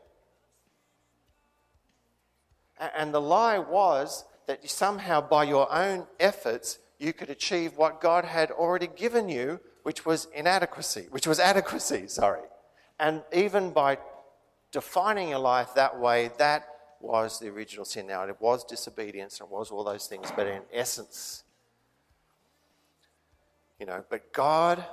And 2.79 3.13
the 3.13 3.21
lie 3.21 3.59
was 3.59 4.25
that 4.47 4.69
somehow 4.71 5.21
by 5.21 5.45
your 5.45 5.71
own 5.71 6.07
efforts 6.19 6.79
you 7.01 7.15
could 7.15 7.31
achieve 7.31 7.77
what 7.77 8.01
God 8.01 8.25
had 8.27 8.51
already 8.51 8.87
given 8.87 9.29
you, 9.29 9.59
which 9.83 10.05
was 10.05 10.29
inadequacy, 10.35 11.07
which 11.11 11.27
was 11.27 11.41
adequacy, 11.41 12.07
sorry. 12.07 12.43
And 13.01 13.23
even 13.33 13.71
by 13.71 13.99
defining 14.71 15.31
your 15.31 15.39
life 15.39 15.75
that 15.75 15.99
way, 15.99 16.31
that 16.39 16.69
was 17.01 17.41
the 17.41 17.49
original 17.49 17.87
sin. 17.87 18.07
Now, 18.07 18.25
it 18.25 18.37
was 18.39 18.63
disobedience, 18.63 19.41
it 19.41 19.49
was 19.49 19.71
all 19.71 19.83
those 19.83 20.07
things, 20.07 20.31
but 20.37 20.47
in 20.47 20.61
essence, 20.73 21.45
you 23.79 23.87
know, 23.87 24.05
but 24.11 24.33
God, 24.35 24.85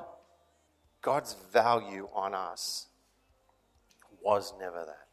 God's 1.02 1.36
value 1.52 2.08
on 2.14 2.34
us 2.34 2.88
was 4.24 4.54
never 4.58 4.86
that. 4.86 5.08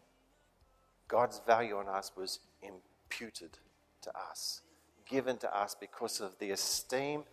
God's 1.09 1.41
value 1.45 1.77
on 1.77 1.89
us 1.89 2.13
was 2.17 2.39
imputed 2.63 3.59
to 4.03 4.13
us, 4.31 4.61
given 5.09 5.37
to 5.39 5.57
us 5.57 5.77
because 5.79 6.21
of 6.21 6.39
the 6.39 6.51
esteem 6.51 7.25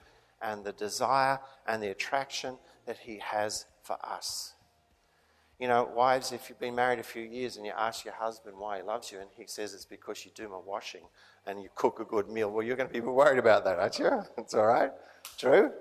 and 0.42 0.64
the 0.64 0.74
desire 0.74 1.40
and 1.68 1.82
the 1.82 1.90
attraction 1.90 2.58
that 2.86 2.98
He 2.98 3.20
has 3.20 3.66
for 3.84 3.98
us. 4.04 4.54
You 5.60 5.68
know, 5.68 5.88
wives, 5.96 6.32
if 6.32 6.50
you've 6.50 6.60
been 6.60 6.74
married 6.74 6.98
a 6.98 7.04
few 7.04 7.22
years 7.22 7.56
and 7.58 7.66
you 7.66 7.72
ask 7.78 8.04
your 8.04 8.16
husband 8.16 8.58
why 8.58 8.78
he 8.78 8.84
loves 8.84 9.12
you, 9.12 9.20
and 9.20 9.30
he 9.38 9.46
says 9.46 9.76
it's 9.76 9.86
because 9.86 10.26
you 10.26 10.32
do 10.34 10.50
my 10.50 10.58
washing 10.58 11.04
and 11.46 11.62
you 11.62 11.70
cook 11.76 12.00
a 12.00 12.04
good 12.04 12.30
meal, 12.30 12.50
well, 12.50 12.66
you're 12.66 12.76
going 12.76 12.90
to 12.90 12.94
be 12.94 13.00
worried 13.00 13.38
about 13.38 13.64
that, 13.66 13.78
aren't 13.78 14.00
you? 14.00 14.10
It's 14.40 14.56
all 14.56 14.66
right. 14.66 14.90
True? 15.38 15.72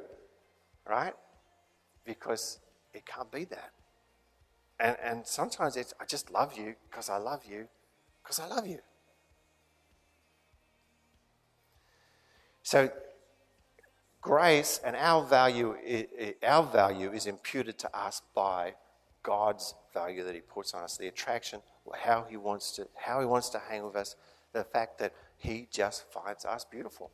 right? 0.91 1.15
Because 2.05 2.59
it 2.93 3.07
can't 3.07 3.31
be 3.31 3.45
that. 3.45 3.71
And, 4.79 4.97
and 5.03 5.27
sometimes 5.27 5.77
it's, 5.77 5.95
I 6.01 6.05
just 6.05 6.31
love 6.31 6.57
you 6.59 6.75
because 6.91 7.09
I 7.09 7.19
love 7.19 7.45
you 7.49 7.69
because 8.23 8.41
I 8.41 8.47
love 8.47 8.67
you. 8.67 8.79
So, 12.63 12.91
grace 14.21 14.81
and 14.85 14.95
our 14.97 15.25
value, 15.25 15.77
our 16.43 16.63
value 16.65 17.13
is 17.13 17.27
imputed 17.27 17.79
to 17.79 17.97
us 17.97 18.23
by 18.35 18.75
God's 19.23 19.75
value 19.93 20.25
that 20.25 20.35
He 20.35 20.41
puts 20.41 20.75
on 20.75 20.83
us, 20.83 20.97
the 20.97 21.09
attraction, 21.09 21.61
how 22.01 22.27
He 22.29 22.37
wants 22.37 22.73
to, 22.73 22.89
how 22.97 23.21
He 23.21 23.27
wants 23.27 23.49
to 23.51 23.59
hang 23.59 23.85
with 23.85 23.97
us, 23.97 24.17
the 24.53 24.65
fact 24.65 24.99
that 24.99 25.13
He 25.37 25.69
just 25.71 26.11
finds 26.13 26.45
us 26.45 26.65
beautiful. 26.65 27.11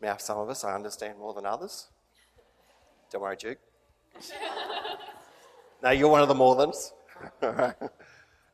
Now, 0.00 0.16
some 0.16 0.38
of 0.38 0.48
us 0.48 0.64
I 0.64 0.74
understand 0.74 1.18
more 1.18 1.34
than 1.34 1.46
others. 1.46 1.88
Don't 3.10 3.22
worry, 3.22 3.36
Duke. 3.36 3.58
no, 5.82 5.90
you're 5.90 6.08
one 6.08 6.22
of 6.22 6.28
the 6.28 6.34
more 6.34 6.56
thans. 6.56 6.92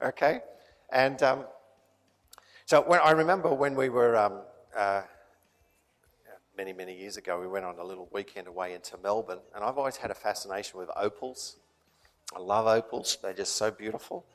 okay? 0.03 0.41
And 0.93 1.23
um, 1.23 1.45
so 2.67 2.83
when, 2.83 3.01
I 3.01 3.13
remember 3.13 3.53
when 3.53 3.75
we 3.75 3.89
were, 3.89 4.17
um, 4.17 4.43
uh, 4.77 5.03
many, 6.61 6.75
many 6.75 6.95
years 6.95 7.17
ago, 7.17 7.41
we 7.41 7.47
went 7.47 7.65
on 7.65 7.79
a 7.79 7.83
little 7.83 8.07
weekend 8.13 8.47
away 8.47 8.75
into 8.75 8.99
Melbourne, 8.99 9.39
and 9.55 9.65
I've 9.65 9.79
always 9.79 9.97
had 9.97 10.11
a 10.11 10.15
fascination 10.15 10.79
with 10.79 10.91
opals. 10.95 11.57
I 12.37 12.39
love 12.39 12.67
opals, 12.67 13.17
they're 13.23 13.33
just 13.33 13.57
so 13.57 13.71
beautiful. 13.71 14.27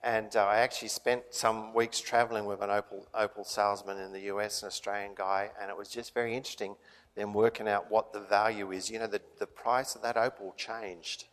And 0.00 0.36
uh, 0.36 0.44
I 0.44 0.58
actually 0.58 0.90
spent 0.90 1.24
some 1.30 1.74
weeks 1.74 1.98
traveling 1.98 2.44
with 2.44 2.62
an 2.62 2.70
opal, 2.70 3.08
opal 3.12 3.42
salesman 3.42 3.98
in 3.98 4.12
the 4.12 4.20
US, 4.32 4.62
an 4.62 4.68
Australian 4.68 5.16
guy, 5.16 5.50
and 5.60 5.70
it 5.70 5.76
was 5.76 5.88
just 5.88 6.14
very 6.14 6.36
interesting 6.36 6.76
then 7.16 7.32
working 7.32 7.66
out 7.66 7.90
what 7.90 8.12
the 8.12 8.20
value 8.20 8.70
is. 8.70 8.88
You 8.88 9.00
know, 9.00 9.08
the, 9.08 9.20
the 9.40 9.46
price 9.46 9.96
of 9.96 10.02
that 10.02 10.16
opal 10.16 10.54
changed 10.56 11.24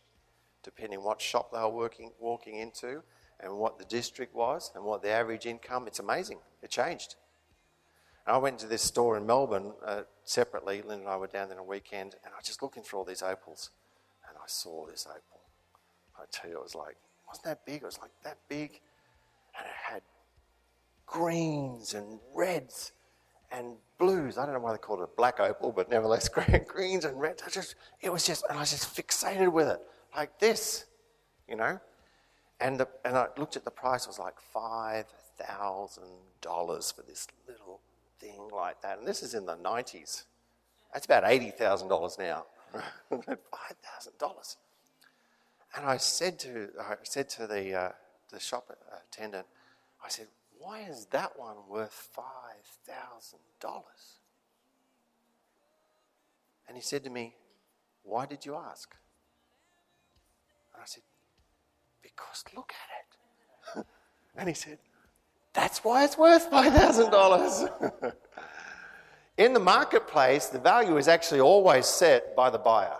depending 0.64 1.04
what 1.04 1.22
shop 1.22 1.52
they 1.52 1.60
were 1.60 1.68
working, 1.68 2.10
walking 2.18 2.56
into 2.56 3.02
and 3.38 3.56
what 3.56 3.78
the 3.78 3.84
district 3.84 4.34
was 4.34 4.72
and 4.74 4.82
what 4.84 5.00
the 5.00 5.10
average 5.10 5.46
income. 5.46 5.86
It's 5.86 6.00
amazing. 6.00 6.38
It 6.60 6.70
changed. 6.70 7.14
And 8.26 8.36
I 8.36 8.38
went 8.38 8.58
to 8.60 8.66
this 8.66 8.82
store 8.82 9.16
in 9.16 9.26
Melbourne 9.26 9.72
uh, 9.84 10.02
separately. 10.24 10.82
Lynn 10.82 11.00
and 11.00 11.08
I 11.08 11.16
were 11.16 11.26
down 11.26 11.48
there 11.48 11.58
on 11.58 11.64
a 11.64 11.68
weekend, 11.68 12.14
and 12.24 12.32
I 12.32 12.36
was 12.36 12.46
just 12.46 12.62
looking 12.62 12.82
for 12.82 12.96
all 12.96 13.04
these 13.04 13.22
opals, 13.22 13.70
and 14.28 14.36
I 14.36 14.46
saw 14.46 14.86
this 14.86 15.06
opal. 15.08 15.40
I 16.16 16.24
tell 16.30 16.50
you, 16.50 16.56
it 16.58 16.62
was 16.62 16.74
like, 16.74 16.96
wasn't 17.26 17.44
that 17.44 17.64
big? 17.64 17.82
It 17.82 17.86
was 17.86 17.98
like 18.00 18.10
that 18.24 18.38
big, 18.48 18.80
and 19.56 19.66
it 19.66 19.92
had 19.92 20.02
greens 21.06 21.94
and 21.94 22.20
reds 22.34 22.92
and 23.50 23.76
blues. 23.98 24.38
I 24.38 24.44
don't 24.44 24.54
know 24.54 24.60
why 24.60 24.72
they 24.72 24.78
called 24.78 25.00
it 25.00 25.04
a 25.12 25.16
black 25.16 25.40
opal, 25.40 25.72
but 25.72 25.90
nevertheless, 25.90 26.28
greens 26.66 27.04
and 27.04 27.18
reds. 27.20 27.42
I 27.44 27.50
just, 27.50 27.74
it 28.00 28.12
was 28.12 28.26
just, 28.26 28.44
and 28.48 28.56
I 28.56 28.60
was 28.60 28.70
just 28.70 28.94
fixated 28.94 29.52
with 29.52 29.68
it, 29.68 29.80
like 30.14 30.38
this, 30.38 30.84
you 31.48 31.56
know. 31.56 31.80
And 32.60 32.78
the, 32.78 32.88
and 33.04 33.16
I 33.16 33.28
looked 33.38 33.56
at 33.56 33.64
the 33.64 33.70
price. 33.70 34.04
It 34.04 34.08
was 34.08 34.18
like 34.18 34.38
five 34.52 35.06
thousand 35.38 36.10
dollars 36.42 36.92
for 36.92 37.02
this 37.02 37.26
little 37.48 37.80
thing 38.20 38.48
like 38.52 38.82
that. 38.82 38.98
And 38.98 39.06
this 39.06 39.22
is 39.22 39.34
in 39.34 39.46
the 39.46 39.56
nineties. 39.56 40.24
That's 40.92 41.06
about 41.06 41.24
eighty 41.26 41.50
thousand 41.50 41.88
dollars 41.88 42.16
now. 42.18 42.46
five 43.10 43.76
thousand 43.82 44.18
dollars. 44.18 44.56
And 45.76 45.86
I 45.86 45.96
said 45.96 46.38
to 46.40 46.68
I 46.80 46.96
said 47.02 47.28
to 47.30 47.46
the 47.46 47.74
uh, 47.74 47.92
the 48.30 48.40
shop 48.40 48.70
attendant, 49.10 49.46
I 50.04 50.08
said, 50.08 50.26
why 50.60 50.80
is 50.80 51.06
that 51.06 51.38
one 51.38 51.56
worth 51.68 52.10
$5,000? 52.14 53.34
And 56.68 56.76
he 56.76 56.82
said 56.82 57.02
to 57.04 57.10
me, 57.10 57.34
Why 58.02 58.26
did 58.26 58.44
you 58.44 58.54
ask? 58.54 58.94
And 60.74 60.82
I 60.82 60.86
said, 60.86 61.02
Because 62.02 62.44
look 62.54 62.72
at 63.74 63.80
it. 63.80 63.86
and 64.36 64.48
he 64.48 64.54
said, 64.54 64.78
That's 65.52 65.82
why 65.84 66.04
it's 66.04 66.16
worth 66.16 66.50
$5,000. 66.50 68.12
In 69.38 69.52
the 69.52 69.60
marketplace, 69.60 70.46
the 70.46 70.58
value 70.58 70.96
is 70.96 71.08
actually 71.08 71.40
always 71.40 71.86
set 71.86 72.36
by 72.36 72.50
the 72.50 72.58
buyer. 72.58 72.96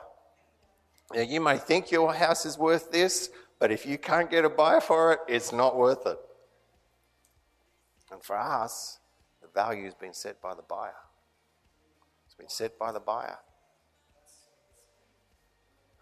Now, 1.15 1.23
you 1.23 1.41
may 1.41 1.59
think 1.59 1.91
your 1.91 2.15
house 2.15 2.47
is 2.47 2.57
worth 2.57 2.91
this, 2.91 3.31
but 3.59 3.71
if 3.71 3.85
you 3.85 3.99
can't 3.99 4.31
get 4.31 4.45
a 4.45 4.49
buyer 4.49 4.81
for 4.81 5.13
it, 5.13 5.21
it's 5.29 5.53
not 5.53 5.77
worth 5.77 6.07
it. 6.07 6.19
And 8.11 8.23
for 8.23 8.39
us, 8.39 8.99
the 9.43 9.49
value 9.49 9.85
has 9.85 9.95
been 9.95 10.15
set 10.15 10.41
by 10.41 10.55
the 10.55 10.63
buyer. 10.63 10.95
It's 12.27 12.35
been 12.35 12.49
set 12.49 12.79
by 12.79 12.93
the 12.93 13.01
buyer. 13.01 13.39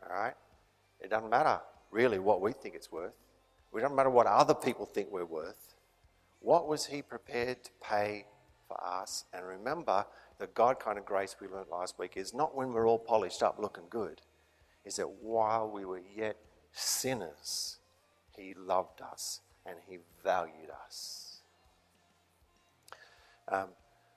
All 0.02 0.16
right? 0.16 0.34
It 1.00 1.10
doesn't 1.10 1.30
matter 1.30 1.60
really 1.90 2.18
what 2.18 2.40
we 2.40 2.52
think 2.52 2.74
it's 2.74 2.92
worth. 2.92 3.12
It 3.74 3.80
doesn't 3.80 3.96
matter 3.96 4.10
what 4.10 4.26
other 4.26 4.54
people 4.54 4.86
think 4.86 5.08
we're 5.10 5.24
worth. 5.24 5.74
What 6.40 6.68
was 6.68 6.86
he 6.86 7.02
prepared 7.02 7.64
to 7.64 7.70
pay 7.82 8.26
for 8.66 8.82
us? 8.82 9.24
And 9.32 9.46
remember, 9.46 10.06
the 10.38 10.46
God 10.48 10.78
kind 10.78 10.98
of 10.98 11.04
grace 11.04 11.36
we 11.40 11.48
learned 11.48 11.68
last 11.70 11.98
week 11.98 12.16
is 12.16 12.32
not 12.32 12.56
when 12.56 12.72
we're 12.72 12.86
all 12.86 12.98
polished 12.98 13.42
up 13.42 13.58
looking 13.58 13.84
good, 13.90 14.22
is 14.84 14.96
that 14.96 15.08
while 15.08 15.68
we 15.68 15.84
were 15.84 16.02
yet 16.14 16.36
sinners, 16.72 17.78
he 18.36 18.54
loved 18.54 19.00
us 19.00 19.40
and 19.66 19.76
he 19.88 19.98
valued 20.22 20.70
us. 20.86 21.40
Um, 23.50 23.68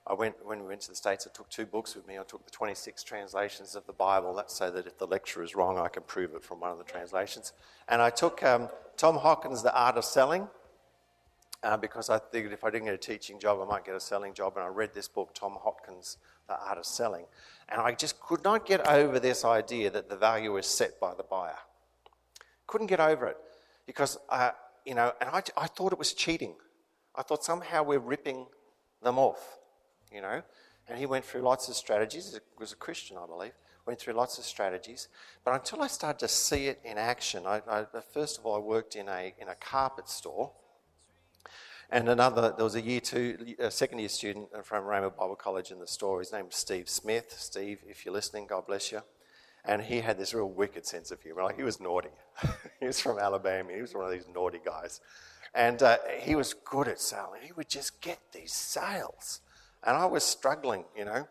I 0.06 0.14
went, 0.14 0.34
when 0.44 0.60
we 0.60 0.66
went 0.66 0.80
to 0.82 0.90
the 0.90 0.96
States, 0.96 1.26
I 1.26 1.36
took 1.36 1.48
two 1.48 1.64
books 1.64 1.94
with 1.94 2.06
me. 2.08 2.18
I 2.18 2.22
took 2.24 2.44
the 2.44 2.50
26 2.50 3.02
translations 3.04 3.76
of 3.76 3.86
the 3.86 3.92
Bible. 3.92 4.34
That's 4.34 4.54
so 4.54 4.70
that 4.70 4.86
if 4.86 4.98
the 4.98 5.06
lecture 5.06 5.42
is 5.42 5.54
wrong, 5.54 5.78
I 5.78 5.88
can 5.88 6.02
prove 6.02 6.34
it 6.34 6.42
from 6.42 6.60
one 6.60 6.72
of 6.72 6.78
the 6.78 6.84
translations. 6.84 7.52
And 7.88 8.02
I 8.02 8.10
took 8.10 8.42
um, 8.42 8.68
Tom 8.96 9.16
Hopkins' 9.16 9.62
The 9.62 9.74
Art 9.74 9.96
of 9.96 10.04
Selling, 10.04 10.48
uh, 11.62 11.76
because 11.76 12.10
I 12.10 12.18
figured 12.18 12.52
if 12.52 12.64
I 12.64 12.70
didn't 12.70 12.86
get 12.86 12.94
a 12.94 12.98
teaching 12.98 13.38
job, 13.38 13.60
I 13.60 13.64
might 13.64 13.84
get 13.84 13.94
a 13.94 14.00
selling 14.00 14.34
job. 14.34 14.54
And 14.56 14.64
I 14.64 14.68
read 14.68 14.94
this 14.94 15.08
book, 15.08 15.34
Tom 15.34 15.56
Hopkins' 15.60 16.18
The 16.48 16.58
Art 16.58 16.78
of 16.78 16.86
Selling. 16.86 17.26
And 17.68 17.80
I 17.80 17.92
just 17.92 18.20
could 18.20 18.42
not 18.44 18.66
get 18.66 18.86
over 18.86 19.18
this 19.18 19.44
idea 19.44 19.90
that 19.90 20.08
the 20.08 20.16
value 20.16 20.56
is 20.56 20.66
set 20.66 20.98
by 21.00 21.14
the 21.14 21.22
buyer. 21.22 21.58
Couldn't 22.66 22.88
get 22.88 23.00
over 23.00 23.26
it 23.26 23.36
because, 23.86 24.18
uh, 24.28 24.50
you 24.84 24.94
know, 24.94 25.12
and 25.20 25.30
I, 25.30 25.42
I 25.56 25.66
thought 25.66 25.92
it 25.92 25.98
was 25.98 26.12
cheating. 26.12 26.54
I 27.14 27.22
thought 27.22 27.44
somehow 27.44 27.82
we're 27.82 27.98
ripping 27.98 28.46
them 29.02 29.18
off 29.18 29.58
you 30.12 30.20
know. 30.20 30.42
And 30.88 30.98
he 30.98 31.06
went 31.06 31.24
through 31.24 31.42
lots 31.42 31.68
of 31.68 31.74
strategies. 31.76 32.32
He 32.32 32.40
was 32.58 32.72
a 32.72 32.76
Christian, 32.76 33.16
I 33.16 33.26
believe. 33.26 33.52
Went 33.86 33.98
through 33.98 34.14
lots 34.14 34.38
of 34.38 34.44
strategies. 34.44 35.08
But 35.44 35.54
until 35.54 35.82
I 35.82 35.86
started 35.86 36.18
to 36.20 36.28
see 36.28 36.66
it 36.66 36.80
in 36.84 36.98
action, 36.98 37.46
I, 37.46 37.62
I, 37.68 37.84
first 38.12 38.38
of 38.38 38.46
all, 38.46 38.56
I 38.56 38.58
worked 38.58 38.96
in 38.96 39.08
a, 39.08 39.32
in 39.38 39.48
a 39.48 39.54
carpet 39.54 40.08
store. 40.08 40.52
And 41.92 42.08
another, 42.08 42.54
there 42.56 42.64
was 42.64 42.74
a 42.74 42.80
year 42.80 43.00
two, 43.00 43.54
a 43.58 43.70
second 43.70 43.98
year 43.98 44.08
student 44.08 44.48
from 44.64 44.84
Rhema 44.84 45.14
Bible 45.14 45.36
College 45.36 45.70
in 45.70 45.78
the 45.78 45.86
store. 45.86 46.20
His 46.20 46.32
name 46.32 46.46
was 46.46 46.54
Steve 46.54 46.88
Smith. 46.88 47.34
Steve, 47.38 47.80
if 47.86 48.06
you're 48.06 48.14
listening, 48.14 48.46
God 48.46 48.66
bless 48.66 48.90
you. 48.90 49.02
And 49.66 49.82
he 49.82 50.00
had 50.00 50.16
this 50.18 50.32
real 50.32 50.48
wicked 50.48 50.86
sense 50.86 51.10
of 51.10 51.20
humor. 51.20 51.42
Like 51.42 51.56
he 51.56 51.62
was 51.62 51.80
naughty. 51.80 52.08
he 52.80 52.86
was 52.86 52.98
from 52.98 53.18
Alabama. 53.18 53.74
He 53.74 53.82
was 53.82 53.92
one 53.92 54.06
of 54.06 54.10
these 54.10 54.24
naughty 54.34 54.58
guys. 54.64 55.02
And 55.54 55.82
uh, 55.82 55.98
he 56.18 56.34
was 56.34 56.54
good 56.54 56.88
at 56.88 56.98
selling. 56.98 57.42
He 57.42 57.52
would 57.52 57.68
just 57.68 58.00
get 58.00 58.18
these 58.32 58.54
sales. 58.54 59.40
And 59.84 59.94
I 59.94 60.06
was 60.06 60.24
struggling, 60.24 60.86
you 60.96 61.04
know. 61.04 61.28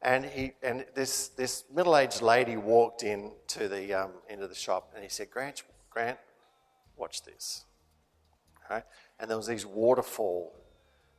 And, 0.00 0.24
he, 0.24 0.52
and 0.62 0.86
this, 0.94 1.28
this 1.28 1.64
middle 1.70 1.94
aged 1.94 2.22
lady 2.22 2.56
walked 2.56 3.02
in 3.02 3.32
to 3.48 3.68
the, 3.68 3.92
um, 3.92 4.12
into 4.30 4.48
the 4.48 4.54
shop 4.54 4.92
and 4.94 5.04
he 5.04 5.10
said, 5.10 5.30
Grant, 5.30 5.62
Grant, 5.90 6.18
watch 6.96 7.22
this. 7.22 7.64
Right? 8.70 8.84
And 9.20 9.30
there 9.30 9.36
was 9.36 9.46
these 9.46 9.66
waterfall, 9.66 10.52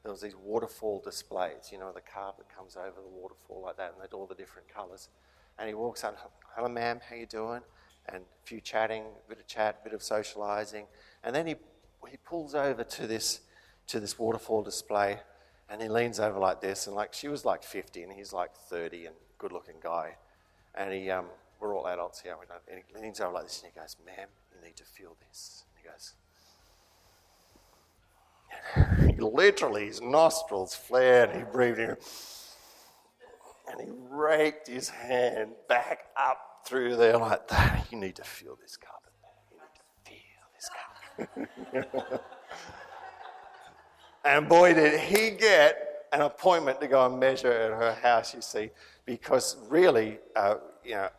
there 0.04 0.12
was 0.12 0.22
these 0.22 0.36
waterfall 0.36 1.02
displays. 1.04 1.70
You 1.72 1.78
know, 1.78 1.92
the 1.94 2.02
carpet 2.02 2.48
comes 2.56 2.76
over 2.76 3.00
the 3.02 3.10
waterfall 3.10 3.62
like 3.64 3.78
that 3.78 3.94
and 3.94 4.02
they're 4.02 4.20
all 4.20 4.26
the 4.26 4.36
different 4.36 4.68
colours. 4.68 5.10
And 5.60 5.68
he 5.68 5.76
walks 5.76 6.04
out, 6.04 6.18
hello 6.56 6.68
ma'am, 6.68 7.00
how 7.08 7.16
you 7.16 7.28
doing? 7.28 7.62
And 8.10 8.18
a 8.18 8.46
few 8.46 8.60
chatting, 8.60 9.04
a 9.04 9.30
bit 9.30 9.40
of 9.40 9.48
chat, 9.48 9.80
a 9.82 9.84
bit 9.84 9.94
of 9.94 10.02
socialising. 10.02 10.86
And 11.24 11.36
then 11.36 11.46
he, 11.46 11.56
he 12.10 12.18
pulls 12.18 12.56
over 12.56 12.84
to 12.84 13.08
this, 13.08 13.42
to 13.88 14.00
this 14.00 14.18
waterfall 14.18 14.64
display 14.64 15.20
and 15.72 15.82
he 15.82 15.88
leans 15.88 16.20
over 16.20 16.38
like 16.38 16.60
this, 16.60 16.86
and 16.86 16.96
like 16.96 17.14
she 17.14 17.30
was 17.30 17.46
like 17.46 17.64
50, 17.64 18.04
and 18.04 18.12
he's 18.12 18.34
like 18.34 18.54
30, 18.54 19.06
and 19.06 19.16
good 19.38 19.54
looking 19.54 19.78
guy. 19.82 20.18
And 20.76 20.94
he, 20.94 21.10
um, 21.10 21.28
we're 21.62 21.76
all 21.76 21.88
adults 21.88 22.20
here. 22.20 22.36
And 22.70 22.82
he 22.86 23.02
leans 23.02 23.22
over 23.22 23.34
like 23.34 23.46
this, 23.46 23.64
and 23.64 23.72
he 23.74 23.80
goes, 23.80 23.96
Ma'am, 24.06 24.28
you 24.54 24.66
need 24.66 24.76
to 24.76 24.84
feel 24.84 25.16
this. 25.30 25.64
And 25.70 25.82
he 25.82 25.90
goes, 25.90 26.14
literally, 29.18 29.88
his 29.88 30.02
nostrils 30.02 30.76
flared, 30.76 31.30
and 31.30 31.40
he 31.40 31.46
breathed 31.52 31.80
in, 31.80 31.96
and 33.70 33.82
he 33.82 33.92
raked 34.10 34.68
his 34.68 34.90
hand 34.90 35.52
back 35.68 36.06
up 36.18 36.62
through 36.66 36.96
there 36.96 37.18
like 37.18 37.48
that. 37.48 37.88
You 37.92 37.98
need 37.98 38.16
to 38.16 38.24
feel 38.24 38.58
this 38.62 38.78
carpet. 38.78 39.12
You 39.52 41.42
need 41.42 41.44
to 41.44 41.54
feel 41.54 41.70
this 41.76 42.00
carpet. 42.08 42.22
And 44.24 44.48
boy, 44.48 44.74
did 44.74 45.00
he 45.00 45.32
get 45.32 46.06
an 46.12 46.22
appointment 46.22 46.80
to 46.82 46.88
go 46.88 47.06
and 47.06 47.20
measure 47.20 47.52
at 47.52 47.72
her 47.72 47.94
house, 47.94 48.34
you 48.36 48.42
see, 48.42 48.70
because 49.06 49.58
really, 49.68 50.20
uh, 50.36 50.56
you 50.84 50.92
know, 50.92 51.10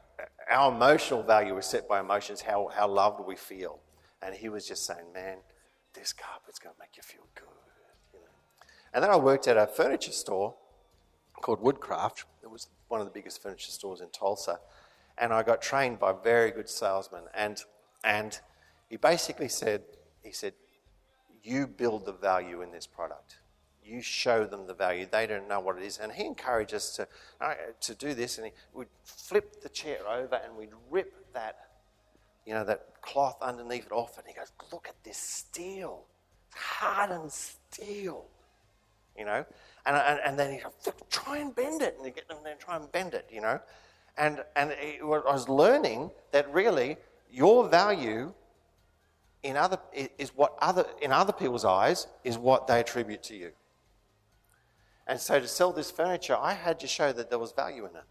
our 0.50 0.72
emotional 0.72 1.22
value 1.22 1.56
is 1.56 1.66
set 1.66 1.88
by 1.88 2.00
emotions, 2.00 2.40
how, 2.40 2.68
how 2.72 2.86
loved 2.86 3.26
we 3.26 3.34
feel. 3.34 3.80
And 4.20 4.34
he 4.34 4.48
was 4.48 4.68
just 4.68 4.86
saying, 4.86 5.12
man, 5.12 5.38
this 5.94 6.12
carpet's 6.12 6.58
going 6.58 6.74
to 6.74 6.80
make 6.80 6.96
you 6.96 7.02
feel 7.02 7.26
good. 7.34 7.44
You 8.12 8.20
know? 8.20 8.26
And 8.94 9.02
then 9.02 9.10
I 9.10 9.16
worked 9.16 9.48
at 9.48 9.56
a 9.56 9.66
furniture 9.66 10.12
store 10.12 10.54
called 11.40 11.60
Woodcraft. 11.60 12.24
It 12.42 12.50
was 12.50 12.68
one 12.88 13.00
of 13.00 13.06
the 13.06 13.12
biggest 13.12 13.42
furniture 13.42 13.70
stores 13.70 14.00
in 14.00 14.08
Tulsa. 14.10 14.58
And 15.18 15.32
I 15.32 15.42
got 15.42 15.60
trained 15.60 15.98
by 15.98 16.10
a 16.10 16.14
very 16.14 16.50
good 16.50 16.68
salesman. 16.68 17.24
And, 17.34 17.62
and 18.04 18.38
he 18.88 18.96
basically 18.96 19.48
said, 19.48 19.82
he 20.22 20.32
said, 20.32 20.54
you 21.42 21.66
build 21.66 22.06
the 22.06 22.12
value 22.12 22.62
in 22.62 22.70
this 22.70 22.86
product. 22.86 23.38
You 23.84 24.00
show 24.00 24.46
them 24.46 24.66
the 24.66 24.74
value. 24.74 25.06
They 25.10 25.26
don't 25.26 25.48
know 25.48 25.60
what 25.60 25.76
it 25.76 25.82
is. 25.82 25.98
And 25.98 26.12
he 26.12 26.24
encouraged 26.24 26.72
us 26.72 26.94
to, 26.96 27.08
uh, 27.40 27.54
to 27.80 27.94
do 27.94 28.14
this. 28.14 28.38
And 28.38 28.46
he 28.46 28.52
would 28.72 28.88
flip 29.02 29.60
the 29.60 29.68
chair 29.68 29.98
over 30.08 30.36
and 30.36 30.56
we'd 30.56 30.70
rip 30.88 31.12
that, 31.34 31.56
you 32.46 32.54
know, 32.54 32.64
that 32.64 32.91
cloth 33.02 33.36
underneath 33.42 33.86
it 33.86 33.92
off. 33.92 34.16
And 34.16 34.26
he 34.26 34.32
goes, 34.32 34.52
look 34.72 34.86
at 34.88 34.94
this 35.04 35.18
steel. 35.18 36.04
Hardened 36.54 37.32
steel. 37.32 38.24
You 39.18 39.26
know? 39.26 39.44
And, 39.84 39.96
and, 39.96 40.20
and 40.24 40.38
then 40.38 40.52
he 40.52 40.58
goes, 40.60 40.72
try 41.10 41.38
and 41.38 41.54
bend 41.54 41.82
it. 41.82 41.96
And 41.96 42.06
you 42.06 42.12
get 42.12 42.28
them 42.28 42.38
there, 42.42 42.54
try 42.54 42.76
and 42.76 42.90
bend 42.90 43.14
it, 43.14 43.28
you 43.30 43.40
know? 43.40 43.60
And, 44.16 44.42
and 44.56 44.70
it, 44.72 45.00
I 45.02 45.04
was 45.04 45.48
learning 45.48 46.10
that 46.30 46.52
really 46.52 46.96
your 47.30 47.68
value 47.68 48.32
in 49.42 49.56
other, 49.56 49.78
is 49.92 50.30
what 50.36 50.56
other, 50.60 50.86
in 51.00 51.12
other 51.12 51.32
people's 51.32 51.64
eyes 51.64 52.06
is 52.22 52.38
what 52.38 52.66
they 52.66 52.80
attribute 52.80 53.22
to 53.24 53.36
you. 53.36 53.52
And 55.06 55.18
so 55.20 55.40
to 55.40 55.48
sell 55.48 55.72
this 55.72 55.90
furniture, 55.90 56.36
I 56.36 56.52
had 56.52 56.78
to 56.80 56.86
show 56.86 57.12
that 57.12 57.28
there 57.28 57.38
was 57.38 57.52
value 57.52 57.84
in 57.84 57.96
it. 57.96 58.04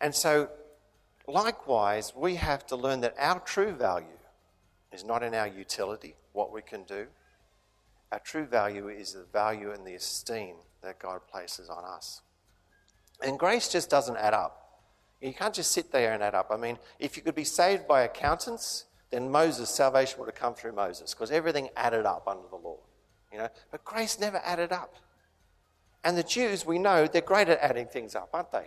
And 0.00 0.14
so, 0.14 0.50
likewise, 1.28 2.12
we 2.14 2.36
have 2.36 2.66
to 2.66 2.76
learn 2.76 3.00
that 3.00 3.14
our 3.18 3.40
true 3.40 3.72
value 3.72 4.06
is 4.92 5.04
not 5.04 5.22
in 5.22 5.34
our 5.34 5.48
utility, 5.48 6.14
what 6.32 6.52
we 6.52 6.62
can 6.62 6.84
do. 6.84 7.06
Our 8.12 8.20
true 8.20 8.46
value 8.46 8.88
is 8.88 9.14
the 9.14 9.26
value 9.32 9.72
and 9.72 9.86
the 9.86 9.94
esteem 9.94 10.56
that 10.82 10.98
God 10.98 11.20
places 11.30 11.68
on 11.68 11.84
us. 11.84 12.22
And 13.22 13.38
grace 13.38 13.68
just 13.68 13.90
doesn't 13.90 14.16
add 14.16 14.34
up. 14.34 14.62
You 15.20 15.32
can't 15.32 15.54
just 15.54 15.72
sit 15.72 15.90
there 15.90 16.12
and 16.12 16.22
add 16.22 16.34
up. 16.34 16.50
I 16.50 16.56
mean, 16.56 16.78
if 16.98 17.16
you 17.16 17.22
could 17.22 17.34
be 17.34 17.44
saved 17.44 17.88
by 17.88 18.02
accountants, 18.02 18.84
then 19.10 19.30
Moses, 19.30 19.70
salvation 19.70 20.18
would 20.20 20.26
have 20.26 20.34
come 20.34 20.54
through 20.54 20.72
Moses 20.72 21.14
because 21.14 21.30
everything 21.30 21.70
added 21.76 22.06
up 22.06 22.28
under 22.28 22.46
the 22.48 22.56
law. 22.56 22.78
You 23.32 23.38
know? 23.38 23.48
But 23.70 23.84
grace 23.84 24.20
never 24.20 24.40
added 24.44 24.72
up. 24.72 24.94
And 26.04 26.16
the 26.16 26.22
Jews, 26.22 26.64
we 26.64 26.78
know, 26.78 27.06
they're 27.06 27.22
great 27.22 27.48
at 27.48 27.58
adding 27.58 27.86
things 27.86 28.14
up, 28.14 28.30
aren't 28.32 28.52
they? 28.52 28.66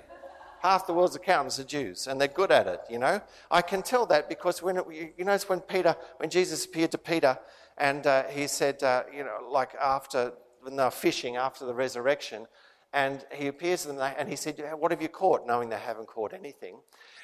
Half 0.61 0.87
the 0.87 0.93
world's 0.93 1.15
accountants 1.15 1.59
are 1.59 1.63
Jews, 1.63 2.07
and 2.07 2.19
they're 2.19 2.27
good 2.27 2.51
at 2.51 2.67
it, 2.67 2.81
you 2.89 2.99
know? 2.99 3.21
I 3.49 3.61
can 3.61 3.81
tell 3.81 4.05
that 4.07 4.27
because 4.27 4.61
when, 4.61 4.77
it, 4.77 4.85
you 5.17 5.23
notice 5.25 5.47
when 5.47 5.61
Peter, 5.61 5.95
when 6.17 6.29
Jesus 6.29 6.65
appeared 6.65 6.91
to 6.91 6.97
Peter, 6.97 7.39
and 7.77 8.05
uh, 8.05 8.23
he 8.23 8.47
said, 8.47 8.83
uh, 8.83 9.03
you 9.15 9.23
know, 9.23 9.37
like 9.49 9.73
after, 9.75 10.33
when 10.61 10.75
they 10.75 10.83
were 10.83 10.91
fishing 10.91 11.37
after 11.37 11.65
the 11.65 11.73
resurrection, 11.73 12.45
and 12.93 13.23
he 13.31 13.47
appears 13.47 13.83
to 13.83 13.89
them 13.89 14.13
and 14.17 14.27
he 14.27 14.35
said, 14.35 14.59
What 14.77 14.91
have 14.91 15.01
you 15.01 15.09
caught? 15.09 15.45
Knowing 15.45 15.69
they 15.69 15.77
haven't 15.77 16.07
caught 16.07 16.33
anything. 16.33 16.79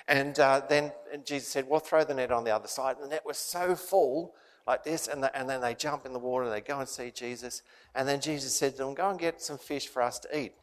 And 0.08 0.40
uh, 0.40 0.62
then 0.70 0.92
and 1.12 1.26
Jesus 1.26 1.50
said, 1.50 1.68
Well, 1.68 1.80
throw 1.80 2.04
the 2.04 2.14
net 2.14 2.32
on 2.32 2.44
the 2.44 2.56
other 2.56 2.68
side. 2.68 2.98
And 2.98 3.06
the 3.06 3.10
net 3.10 3.26
was 3.26 3.38
so 3.38 3.76
full, 3.76 4.36
like 4.68 4.84
this, 4.84 5.08
and, 5.08 5.24
the, 5.24 5.36
and 5.36 5.50
then 5.50 5.62
they 5.62 5.74
jump 5.74 6.06
in 6.06 6.14
the 6.14 6.20
water 6.20 6.46
and 6.46 6.54
they 6.54 6.62
go 6.62 6.80
and 6.80 6.88
see 6.88 7.10
Jesus. 7.10 7.64
And 7.96 8.08
then 8.08 8.22
Jesus 8.22 8.56
said 8.56 8.74
to 8.74 8.78
them, 8.84 8.94
Go 8.94 9.10
and 9.10 9.20
get 9.20 9.42
some 9.42 9.58
fish 9.58 9.88
for 9.88 10.04
us 10.04 10.20
to 10.20 10.40
eat. 10.40 10.54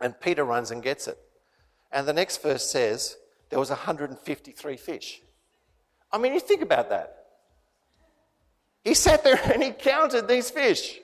And 0.00 0.18
Peter 0.20 0.44
runs 0.44 0.72
and 0.72 0.82
gets 0.82 1.06
it. 1.06 1.18
And 1.94 2.08
the 2.08 2.12
next 2.12 2.42
verse 2.42 2.68
says, 2.68 3.16
There 3.48 3.58
was 3.58 3.70
153 3.70 4.76
fish. 4.76 5.22
I 6.12 6.18
mean, 6.18 6.34
you 6.34 6.40
think 6.40 6.60
about 6.60 6.90
that. 6.90 7.18
He 8.82 8.94
sat 8.94 9.24
there 9.24 9.40
and 9.52 9.62
he 9.62 9.70
counted 9.70 10.28
these 10.28 10.50
fish. 10.50 10.98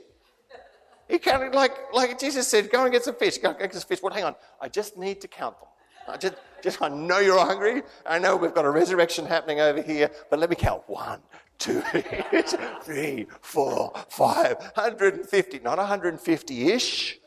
He 1.09 1.19
counted 1.19 1.55
like, 1.55 1.73
like 1.93 2.19
Jesus 2.19 2.47
said, 2.47 2.71
go 2.71 2.83
and 2.83 2.93
get 2.93 3.05
some 3.05 3.15
fish. 3.15 3.39
Go 3.39 3.51
and 3.51 3.59
get 3.59 3.73
some 3.73 3.83
fish. 3.83 4.03
Well, 4.03 4.13
hang 4.13 4.25
on. 4.25 4.35
I 4.61 4.69
just 4.69 4.99
need 4.99 5.21
to 5.23 5.29
count 5.29 5.57
them. 5.59 5.69
I 6.09 6.17
just, 6.17 6.35
just 6.63 6.83
I 6.83 6.89
know 6.89 7.21
you're 7.21 7.39
hungry. 7.39 7.83
I 8.05 8.19
know 8.19 8.37
we've 8.37 8.55
got 8.55 8.65
a 8.65 8.71
resurrection 8.71 9.27
happening 9.27 9.61
over 9.61 9.81
here, 9.81 10.11
but 10.29 10.41
let 10.41 10.51
me 10.51 10.57
count. 10.57 10.83
One, 10.89 11.21
two, 11.59 11.81
three, 12.83 13.27
four, 13.41 13.93
five, 14.09 14.59
150. 14.75 15.61
Not 15.61 15.79
150-ish. 15.79 17.19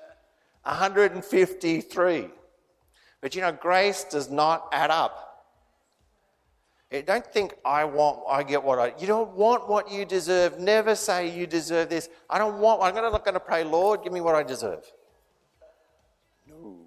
153. 0.64 2.30
But 3.24 3.36
you 3.36 3.42
know, 3.42 3.54
grace 3.54 4.04
does 4.04 4.30
not 4.30 4.68
add 4.74 4.92
up. 4.92 5.30
Don't 7.06 7.26
think 7.26 7.56
I 7.64 7.86
want, 7.86 8.20
I 8.30 8.44
get 8.44 8.62
what 8.62 8.80
I. 8.80 8.94
You 9.00 9.08
don't 9.08 9.32
want 9.32 9.70
what 9.70 9.90
you 9.90 10.04
deserve. 10.04 10.60
Never 10.60 10.94
say 10.94 11.34
you 11.36 11.48
deserve 11.48 11.90
this. 11.90 12.10
I 12.30 12.38
don't 12.38 12.60
want. 12.60 12.84
I'm 12.84 12.94
not 12.94 13.24
going 13.24 13.34
to 13.34 13.40
pray, 13.40 13.64
Lord, 13.64 14.04
give 14.04 14.12
me 14.12 14.20
what 14.20 14.36
I 14.36 14.44
deserve. 14.44 14.84
No. 16.50 16.82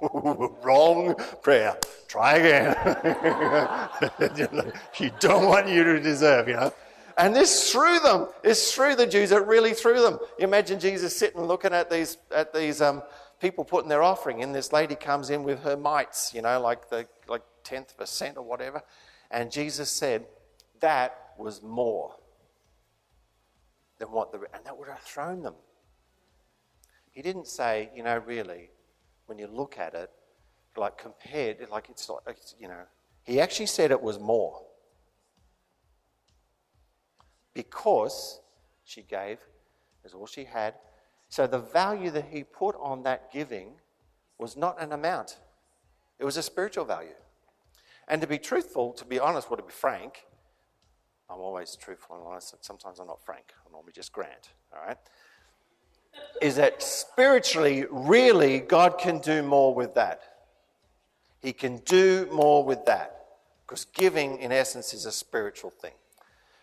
Wrong 0.62 1.16
prayer. 1.42 1.76
Try 2.06 2.36
again. 2.36 2.76
you 4.98 5.10
don't 5.18 5.46
want 5.46 5.68
you 5.68 5.82
to 5.82 6.00
deserve, 6.00 6.46
you 6.46 6.54
know. 6.54 6.72
And 7.18 7.34
this 7.34 7.72
threw 7.72 7.98
them. 7.98 8.28
This 8.44 8.72
threw 8.72 8.94
the 8.94 9.06
Jews. 9.06 9.32
It 9.32 9.44
really 9.46 9.74
threw 9.74 10.00
them. 10.00 10.18
You 10.38 10.44
imagine 10.44 10.78
Jesus 10.78 11.16
sitting 11.16 11.42
looking 11.42 11.72
at 11.72 11.90
these 11.90 12.18
at 12.34 12.54
these 12.54 12.80
um, 12.80 13.02
people 13.40 13.64
putting 13.64 13.88
their 13.88 14.02
offering 14.02 14.40
in. 14.40 14.52
This 14.52 14.72
lady 14.72 14.94
comes 14.94 15.30
in 15.30 15.42
with 15.42 15.62
her 15.62 15.76
mites, 15.76 16.32
you 16.34 16.42
know, 16.42 16.60
like 16.60 16.88
the 16.88 17.06
like 17.28 17.42
tenth 17.62 17.96
percent 17.96 18.36
or 18.36 18.44
whatever. 18.44 18.82
And 19.30 19.50
Jesus 19.50 19.90
said 19.90 20.26
that 20.80 21.16
was 21.38 21.62
more 21.62 22.14
than 23.98 24.10
what 24.10 24.32
the 24.32 24.38
and 24.54 24.64
that 24.64 24.76
would 24.78 24.88
have 24.88 25.00
thrown 25.00 25.42
them. 25.42 25.54
He 27.10 27.22
didn't 27.22 27.46
say, 27.46 27.90
you 27.94 28.02
know, 28.02 28.18
really, 28.18 28.70
when 29.26 29.38
you 29.38 29.46
look 29.46 29.78
at 29.78 29.94
it, 29.94 30.10
like 30.76 30.98
compared, 30.98 31.58
like 31.70 31.88
it's 31.88 32.08
like 32.08 32.36
it's, 32.36 32.54
you 32.58 32.68
know. 32.68 32.82
He 33.22 33.40
actually 33.40 33.66
said 33.66 33.90
it 33.90 34.02
was 34.02 34.18
more 34.18 34.60
because 37.54 38.40
she 38.84 39.02
gave 39.02 39.38
is 40.04 40.12
all 40.12 40.26
she 40.26 40.44
had. 40.44 40.74
So 41.34 41.48
the 41.48 41.58
value 41.58 42.12
that 42.12 42.26
he 42.30 42.44
put 42.44 42.76
on 42.76 43.02
that 43.02 43.32
giving 43.32 43.72
was 44.38 44.56
not 44.56 44.80
an 44.80 44.92
amount, 44.92 45.40
it 46.20 46.24
was 46.24 46.36
a 46.36 46.42
spiritual 46.44 46.84
value. 46.84 47.16
And 48.06 48.20
to 48.20 48.28
be 48.28 48.38
truthful, 48.38 48.92
to 48.92 49.04
be 49.04 49.18
honest, 49.18 49.50
or 49.50 49.56
to 49.56 49.64
be 49.64 49.72
frank, 49.72 50.26
I'm 51.28 51.40
always 51.40 51.74
truthful 51.74 52.14
and 52.14 52.24
honest. 52.24 52.54
Sometimes 52.64 53.00
I'm 53.00 53.08
not 53.08 53.20
frank. 53.24 53.46
I'm 53.66 53.72
normally 53.72 53.90
just 53.92 54.12
Grant, 54.12 54.50
all 54.72 54.86
right? 54.86 54.96
Is 56.40 56.54
that 56.54 56.80
spiritually, 56.80 57.84
really, 57.90 58.60
God 58.60 58.96
can 58.96 59.18
do 59.18 59.42
more 59.42 59.74
with 59.74 59.92
that. 59.94 60.20
He 61.42 61.52
can 61.52 61.78
do 61.78 62.28
more 62.32 62.62
with 62.62 62.84
that. 62.84 63.24
Because 63.66 63.86
giving, 63.86 64.38
in 64.38 64.52
essence, 64.52 64.94
is 64.94 65.04
a 65.04 65.10
spiritual 65.10 65.70
thing. 65.70 65.94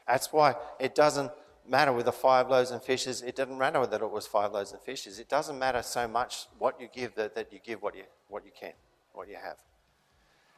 That's 0.08 0.32
why 0.32 0.56
it 0.80 0.96
doesn't 0.96 1.32
matter 1.72 1.94
with 1.94 2.06
the 2.06 2.12
five 2.12 2.50
loaves 2.50 2.70
and 2.72 2.82
fishes. 2.82 3.22
It 3.22 3.36
doesn't 3.36 3.58
matter 3.58 3.86
that 3.88 4.02
it 4.02 4.12
was 4.12 4.28
five 4.28 4.52
loaves 4.52 4.74
and 4.74 4.82
fishes. 4.82 5.18
It 5.18 5.30
doesn't 5.30 5.58
matter 5.58 5.82
so 5.82 6.08
much 6.08 6.48
what 6.60 6.80
you 6.80 6.90
give 6.94 7.16
that, 7.16 7.34
that 7.36 7.52
you 7.52 7.60
give 7.64 7.82
what 7.82 7.96
you, 7.96 8.04
what 8.28 8.46
you 8.46 8.52
can, 8.60 8.74
what 9.14 9.30
you 9.30 9.38
have. 9.42 9.58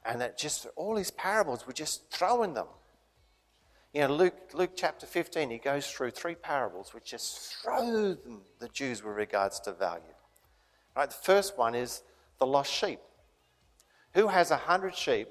And 0.04 0.20
that 0.20 0.38
just 0.38 0.68
all 0.76 0.96
these 0.96 1.12
parables, 1.12 1.66
we're 1.66 1.74
just 1.74 2.12
throwing 2.12 2.56
them. 2.56 2.68
You 3.94 4.02
know, 4.02 4.16
Luke, 4.16 4.34
Luke 4.54 4.72
chapter 4.76 5.06
15, 5.06 5.52
he 5.52 5.60
goes 5.60 5.88
through 5.88 6.12
three 6.12 6.34
parables 6.34 6.94
which 6.96 7.06
just 7.06 7.56
throw 7.62 8.16
them, 8.16 8.42
the 8.60 8.68
Jews 8.68 9.04
with 9.04 9.16
regards 9.16 9.60
to 9.62 9.72
value. 9.72 10.04
Right, 10.96 11.10
the 11.10 11.16
first 11.16 11.58
one 11.58 11.76
is 11.76 12.02
the 12.40 12.48
lost 12.48 12.74
sheep. 12.74 13.00
Who 14.16 14.28
has 14.28 14.50
a 14.52 14.58
hundred 14.58 14.96
sheep 14.96 15.30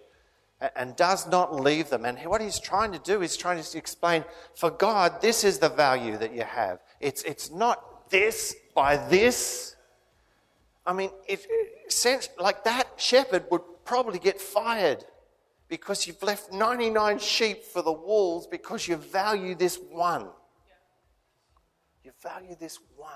and 0.77 0.95
does 0.97 1.27
not 1.27 1.55
leave 1.55 1.91
them. 1.91 2.05
And 2.05 2.19
what 2.21 2.41
he's 2.41 2.59
trying 2.59 2.93
to 2.93 2.99
do 2.99 3.23
is 3.23 3.37
trying 3.37 3.63
to 3.63 3.79
explain 3.79 4.25
for 4.55 4.71
God, 4.71 5.21
this 5.21 5.45
is 5.45 5.59
the 5.59 5.69
value 5.69 6.17
that 6.19 6.35
you 6.35 6.43
have. 6.43 6.81
It's, 7.01 7.23
it's 7.23 7.51
not 7.51 8.11
this 8.11 8.55
by 8.75 8.97
this. 9.09 9.77
I 10.87 10.93
mean, 10.93 11.11
if, 11.27 11.47
sense, 11.89 12.29
like 12.39 12.65
that 12.65 12.89
shepherd 12.97 13.45
would 13.51 13.63
probably 13.85 14.19
get 14.19 14.41
fired 14.41 15.05
because 15.69 16.07
you've 16.07 16.23
left 16.23 16.53
99 16.53 17.19
sheep 17.19 17.65
for 17.65 17.83
the 17.83 17.93
wolves 17.93 18.47
because 18.47 18.87
you 18.87 18.97
value 18.97 19.55
this 19.55 19.79
one. 19.91 20.29
You 22.05 22.13
value 22.23 22.55
this 22.59 22.79
one. 22.97 23.11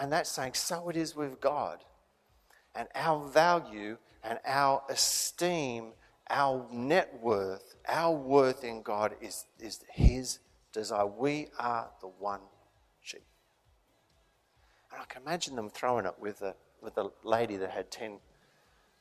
And 0.00 0.10
that's 0.10 0.30
saying, 0.30 0.54
so 0.54 0.88
it 0.88 0.96
is 0.96 1.14
with 1.14 1.40
God. 1.40 1.84
And 2.74 2.88
our 2.94 3.28
value 3.28 3.98
and 4.24 4.38
our 4.46 4.82
esteem 4.88 5.92
our 6.32 6.66
net 6.72 7.12
worth, 7.20 7.76
our 7.86 8.16
worth 8.16 8.64
in 8.64 8.82
God 8.82 9.14
is, 9.20 9.44
is 9.60 9.80
His 9.92 10.38
desire. 10.72 11.06
We 11.06 11.48
are 11.58 11.90
the 12.00 12.08
one 12.08 12.40
sheep. 13.02 13.22
And 14.90 15.00
I 15.00 15.04
can 15.04 15.22
imagine 15.22 15.54
them 15.54 15.68
throwing 15.68 16.06
it 16.06 16.14
with 16.18 16.40
a, 16.40 16.54
with 16.80 16.96
a 16.96 17.10
lady 17.22 17.56
that 17.58 17.70
had 17.70 17.90
10, 17.90 18.18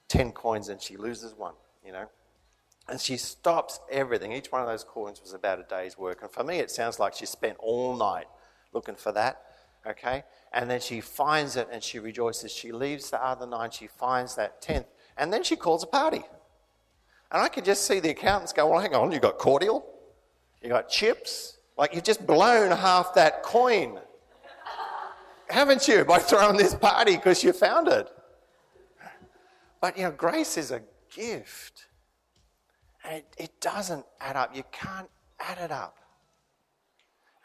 10 0.10 0.32
coins 0.34 0.68
and 0.68 0.82
she 0.82 0.98
loses 0.98 1.34
one, 1.34 1.54
you 1.84 1.94
know. 1.94 2.10
And 2.90 3.00
she 3.00 3.16
stops 3.16 3.80
everything. 3.90 4.34
Each 4.34 4.52
one 4.52 4.62
of 4.62 4.68
those 4.68 4.84
coins 4.84 5.22
was 5.22 5.34
about 5.34 5.60
a 5.60 5.64
day's 5.64 5.98
work. 5.98 6.22
And 6.24 6.32
for 6.32 6.44
me, 6.44 6.58
it 6.58 6.70
sounds 6.70 7.00
like 7.00 7.16
she 7.16 7.26
spent 7.26 7.56
all 7.60 7.96
night 7.96 8.26
looking 8.74 8.96
for 8.96 9.14
that, 9.14 9.42
okay? 9.88 10.24
And 10.52 10.70
then 10.70 10.82
she 10.82 11.00
finds 11.00 11.56
it 11.56 11.70
and 11.72 11.82
she 11.82 12.00
rejoices. 12.00 12.52
She 12.52 12.74
leaves 12.74 13.10
the 13.10 13.24
other 13.24 13.46
nine, 13.46 13.72
she 13.72 13.88
finds 13.88 14.36
that 14.36 14.62
tenth, 14.62 14.88
and 15.16 15.32
then 15.32 15.44
she 15.44 15.56
calls 15.56 15.84
a 15.84 15.88
party. 15.88 16.24
And 17.32 17.42
I 17.42 17.48
could 17.48 17.64
just 17.64 17.88
see 17.88 18.00
the 18.00 18.10
accountants 18.10 18.52
go, 18.52 18.68
well, 18.68 18.80
hang 18.80 18.94
on, 18.94 19.12
you 19.12 19.20
got 19.20 19.38
cordial, 19.38 19.86
you 20.62 20.70
got 20.70 20.90
chips, 20.90 21.58
like 21.78 21.96
you've 21.96 22.04
just 22.04 22.28
blown 22.28 22.72
half 22.72 23.14
that 23.16 23.42
coin. 23.42 24.00
Haven't 25.50 25.88
you? 25.88 26.06
By 26.06 26.20
throwing 26.20 26.58
this 26.58 26.76
party 26.76 27.16
because 27.16 27.44
you 27.44 27.54
found 27.54 27.88
it. 27.88 28.10
But 29.82 29.98
you 29.98 30.04
know, 30.04 30.12
grace 30.12 30.58
is 30.58 30.72
a 30.72 30.82
gift. 31.14 31.88
And 33.04 33.16
it, 33.16 33.36
it 33.38 33.62
doesn't 33.62 34.06
add 34.20 34.36
up. 34.36 34.56
You 34.56 34.64
can't 34.72 35.10
add 35.40 35.58
it 35.58 35.72
up. 35.72 35.98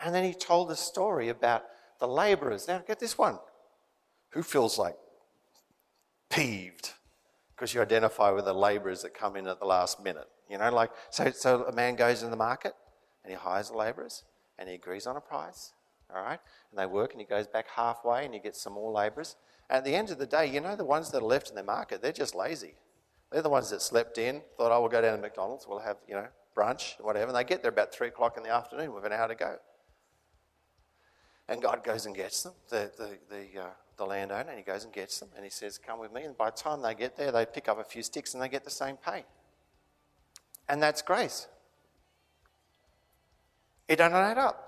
And 0.00 0.14
then 0.14 0.24
he 0.24 0.34
told 0.34 0.68
the 0.68 0.76
story 0.76 1.30
about 1.30 1.64
the 1.98 2.06
laborers. 2.06 2.68
Now, 2.68 2.82
get 2.86 3.00
this 3.00 3.16
one. 3.16 3.38
Who 4.30 4.42
feels 4.42 4.78
like 4.78 4.96
peeved 6.28 6.92
because 7.56 7.72
you 7.72 7.80
identify 7.80 8.30
with 8.30 8.44
the 8.44 8.52
labourers 8.52 9.02
that 9.02 9.14
come 9.14 9.34
in 9.34 9.46
at 9.46 9.58
the 9.58 9.66
last 9.66 10.02
minute. 10.02 10.28
You 10.50 10.58
know, 10.58 10.70
like, 10.70 10.90
so, 11.10 11.30
so 11.30 11.64
a 11.64 11.72
man 11.72 11.96
goes 11.96 12.22
in 12.22 12.30
the 12.30 12.36
market 12.36 12.74
and 13.24 13.32
he 13.32 13.38
hires 13.38 13.70
the 13.70 13.76
labourers 13.76 14.24
and 14.58 14.68
he 14.68 14.74
agrees 14.74 15.06
on 15.06 15.16
a 15.16 15.20
price, 15.20 15.72
all 16.14 16.22
right? 16.22 16.38
And 16.70 16.78
they 16.78 16.86
work 16.86 17.12
and 17.12 17.20
he 17.20 17.26
goes 17.26 17.46
back 17.46 17.66
halfway 17.74 18.26
and 18.26 18.34
he 18.34 18.40
gets 18.40 18.60
some 18.60 18.74
more 18.74 18.92
labourers. 18.92 19.36
At 19.70 19.84
the 19.84 19.94
end 19.94 20.10
of 20.10 20.18
the 20.18 20.26
day, 20.26 20.46
you 20.46 20.60
know, 20.60 20.76
the 20.76 20.84
ones 20.84 21.10
that 21.10 21.22
are 21.22 21.26
left 21.26 21.48
in 21.48 21.56
the 21.56 21.62
market, 21.62 22.02
they're 22.02 22.12
just 22.12 22.34
lazy. 22.34 22.74
They're 23.32 23.42
the 23.42 23.48
ones 23.48 23.70
that 23.70 23.82
slept 23.82 24.18
in, 24.18 24.42
thought, 24.56 24.70
oh, 24.70 24.80
we'll 24.80 24.90
go 24.90 25.00
down 25.00 25.16
to 25.16 25.22
McDonald's, 25.22 25.66
we'll 25.66 25.80
have, 25.80 25.96
you 26.06 26.14
know, 26.14 26.28
brunch, 26.56 27.00
whatever. 27.00 27.28
And 27.28 27.36
they 27.36 27.44
get 27.44 27.62
there 27.62 27.72
about 27.72 27.92
three 27.92 28.08
o'clock 28.08 28.36
in 28.36 28.42
the 28.42 28.50
afternoon 28.50 28.92
with 28.92 29.04
an 29.04 29.12
hour 29.12 29.28
to 29.28 29.34
go. 29.34 29.56
And 31.48 31.62
God 31.62 31.82
goes 31.82 32.06
and 32.06 32.14
gets 32.14 32.42
them, 32.42 32.52
the, 32.68 32.90
the, 32.96 33.18
the, 33.28 33.62
uh, 33.62 33.70
the 33.96 34.04
landowner, 34.04 34.50
and 34.50 34.58
he 34.58 34.64
goes 34.64 34.84
and 34.84 34.92
gets 34.92 35.20
them, 35.20 35.28
and 35.36 35.44
he 35.44 35.50
says, 35.50 35.78
Come 35.78 35.98
with 35.98 36.12
me. 36.12 36.22
And 36.22 36.36
by 36.36 36.50
the 36.50 36.56
time 36.56 36.82
they 36.82 36.94
get 36.94 37.16
there, 37.16 37.32
they 37.32 37.46
pick 37.46 37.68
up 37.68 37.78
a 37.78 37.84
few 37.84 38.02
sticks 38.02 38.34
and 38.34 38.42
they 38.42 38.48
get 38.48 38.64
the 38.64 38.70
same 38.70 38.96
pay. 38.96 39.24
And 40.68 40.82
that's 40.82 41.02
grace. 41.02 41.46
It 43.88 43.96
doesn't 43.96 44.16
add 44.16 44.38
up. 44.38 44.66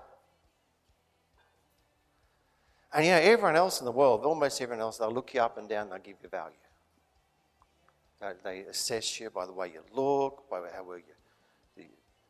And 2.93 3.05
you 3.05 3.11
know, 3.11 3.17
everyone 3.17 3.55
else 3.55 3.79
in 3.79 3.85
the 3.85 3.91
world, 3.91 4.25
almost 4.25 4.61
everyone 4.61 4.81
else, 4.81 4.97
they'll 4.97 5.13
look 5.13 5.33
you 5.33 5.41
up 5.41 5.57
and 5.57 5.69
down, 5.69 5.89
they'll 5.89 5.99
give 5.99 6.15
you 6.23 6.29
value. 6.29 6.55
They 8.43 8.61
assess 8.61 9.19
you 9.19 9.29
by 9.29 9.45
the 9.45 9.53
way 9.53 9.71
you 9.73 9.81
look, 9.93 10.49
by 10.49 10.61
how 10.75 10.83
well 10.83 10.97
you, 10.97 11.85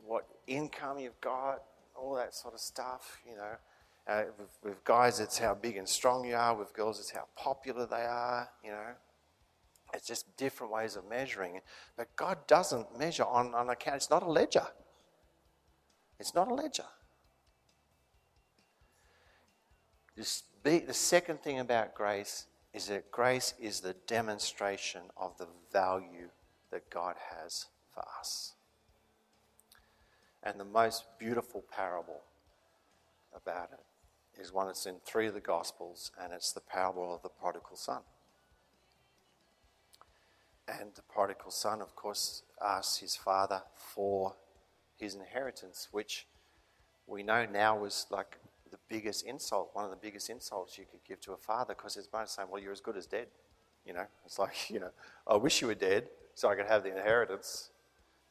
what 0.05 0.27
income 0.47 0.99
you've 0.99 1.19
got, 1.21 1.63
all 1.95 2.15
that 2.15 2.35
sort 2.35 2.53
of 2.53 2.59
stuff, 2.59 3.19
you 3.27 3.35
know. 3.35 3.55
Uh, 4.09 4.23
with, 4.39 4.57
with 4.63 4.83
guys, 4.85 5.19
it's 5.19 5.37
how 5.37 5.53
big 5.53 5.77
and 5.77 5.87
strong 5.87 6.25
you 6.25 6.35
are. 6.35 6.55
With 6.55 6.73
girls, 6.73 6.99
it's 6.99 7.11
how 7.11 7.25
popular 7.35 7.85
they 7.85 8.01
are, 8.01 8.49
you 8.63 8.71
know. 8.71 8.93
It's 9.93 10.07
just 10.07 10.35
different 10.35 10.73
ways 10.73 10.95
of 10.95 11.07
measuring. 11.07 11.61
But 11.95 12.15
God 12.15 12.39
doesn't 12.47 12.97
measure 12.97 13.25
on, 13.25 13.53
on 13.53 13.69
account. 13.69 13.97
It's 13.97 14.09
not 14.09 14.23
a 14.23 14.31
ledger. 14.31 14.65
It's 16.19 16.33
not 16.33 16.47
a 16.47 16.53
ledger. 16.55 16.85
This, 20.17 20.41
the 20.63 20.83
second 20.91 21.41
thing 21.41 21.59
about 21.59 21.93
grace 21.93 22.47
is 22.73 22.87
that 22.87 23.11
grace 23.11 23.53
is 23.59 23.79
the 23.79 23.95
demonstration 24.07 25.01
of 25.17 25.37
the 25.37 25.47
value 25.71 26.29
that 26.71 26.89
God 26.89 27.15
has 27.31 27.67
for 27.93 28.03
us. 28.19 28.53
And 30.41 30.59
the 30.59 30.65
most 30.65 31.05
beautiful 31.19 31.63
parable 31.71 32.21
about 33.35 33.69
it 33.71 33.79
is 34.39 34.53
one 34.53 34.67
that's 34.67 34.85
in 34.85 34.95
three 35.05 35.27
of 35.27 35.33
the 35.33 35.41
Gospels, 35.41 36.11
and 36.21 36.33
it's 36.33 36.51
the 36.51 36.61
parable 36.61 37.13
of 37.13 37.21
the 37.21 37.29
prodigal 37.29 37.75
son. 37.75 38.01
And 40.67 40.91
the 40.95 41.01
prodigal 41.01 41.51
son, 41.51 41.81
of 41.81 41.95
course, 41.95 42.43
asks 42.63 42.97
his 42.97 43.15
father 43.15 43.63
for 43.75 44.35
his 44.97 45.15
inheritance, 45.15 45.87
which 45.91 46.27
we 47.07 47.23
know 47.23 47.45
now 47.45 47.77
was 47.77 48.05
like 48.11 48.37
the 48.69 48.77
biggest 48.87 49.25
insult, 49.25 49.71
one 49.73 49.83
of 49.83 49.91
the 49.91 49.97
biggest 49.97 50.29
insults 50.29 50.77
you 50.77 50.85
could 50.89 51.03
give 51.07 51.19
to 51.21 51.33
a 51.33 51.37
father, 51.37 51.73
because 51.75 51.95
his 51.95 52.07
mother's 52.13 52.31
saying, 52.31 52.47
Well, 52.51 52.61
you're 52.61 52.71
as 52.71 52.81
good 52.81 52.97
as 52.97 53.07
dead. 53.07 53.27
You 53.85 53.93
know, 53.93 54.05
it's 54.25 54.37
like, 54.37 54.53
you 54.69 54.79
know, 54.79 54.91
I 55.27 55.35
wish 55.37 55.61
you 55.61 55.67
were 55.67 55.75
dead 55.75 56.07
so 56.35 56.49
I 56.49 56.55
could 56.55 56.67
have 56.67 56.83
the 56.83 56.95
inheritance, 56.95 57.71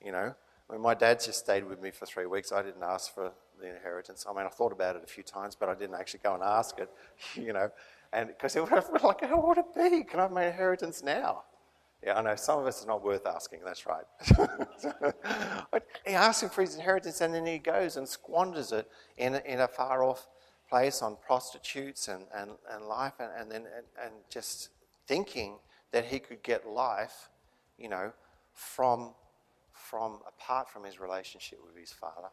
you 0.04 0.12
know. 0.12 0.34
My 0.78 0.94
dad 0.94 1.20
just 1.20 1.38
stayed 1.40 1.64
with 1.64 1.80
me 1.80 1.90
for 1.90 2.04
three 2.04 2.26
weeks. 2.26 2.52
I 2.52 2.62
didn't 2.62 2.82
ask 2.82 3.14
for 3.14 3.32
the 3.60 3.68
inheritance. 3.68 4.26
I 4.28 4.32
mean, 4.32 4.46
I 4.46 4.48
thought 4.48 4.72
about 4.72 4.96
it 4.96 5.02
a 5.04 5.06
few 5.06 5.22
times, 5.22 5.54
but 5.54 5.68
I 5.68 5.74
didn't 5.74 5.96
actually 5.96 6.20
go 6.22 6.34
and 6.34 6.42
ask 6.42 6.78
it, 6.78 6.90
you 7.34 7.52
know. 7.52 7.70
And 8.12 8.28
because 8.28 8.56
it 8.56 8.70
was 8.70 8.84
like, 9.02 9.24
how 9.24 9.40
would 9.46 9.58
it 9.58 9.74
be? 9.74 10.04
Can 10.04 10.20
I 10.20 10.22
have 10.22 10.32
my 10.32 10.46
inheritance 10.46 11.02
now? 11.02 11.42
Yeah, 12.02 12.16
I 12.16 12.22
know 12.22 12.36
some 12.36 12.60
of 12.60 12.66
us 12.66 12.84
are 12.84 12.86
not 12.86 13.02
worth 13.02 13.26
asking, 13.26 13.60
that's 13.64 13.84
right. 13.84 14.04
he 16.06 16.12
asks 16.12 16.42
him 16.44 16.48
for 16.48 16.60
his 16.60 16.76
inheritance 16.76 17.20
and 17.20 17.34
then 17.34 17.44
he 17.44 17.58
goes 17.58 17.96
and 17.96 18.08
squanders 18.08 18.70
it 18.70 18.88
in, 19.16 19.34
in 19.34 19.60
a 19.60 19.68
far 19.68 20.04
off 20.04 20.28
place 20.68 21.02
on 21.02 21.16
prostitutes 21.26 22.06
and, 22.06 22.24
and, 22.34 22.52
and 22.70 22.84
life 22.84 23.14
and, 23.18 23.30
and 23.36 23.50
then 23.50 23.62
and, 23.76 23.86
and 24.00 24.12
just 24.30 24.68
thinking 25.08 25.58
that 25.90 26.04
he 26.04 26.20
could 26.20 26.42
get 26.44 26.68
life, 26.68 27.30
you 27.78 27.88
know, 27.88 28.12
from, 28.54 29.14
from 29.72 30.20
apart 30.28 30.70
from 30.70 30.84
his 30.84 31.00
relationship 31.00 31.58
with 31.66 31.76
his 31.76 31.90
father. 31.90 32.28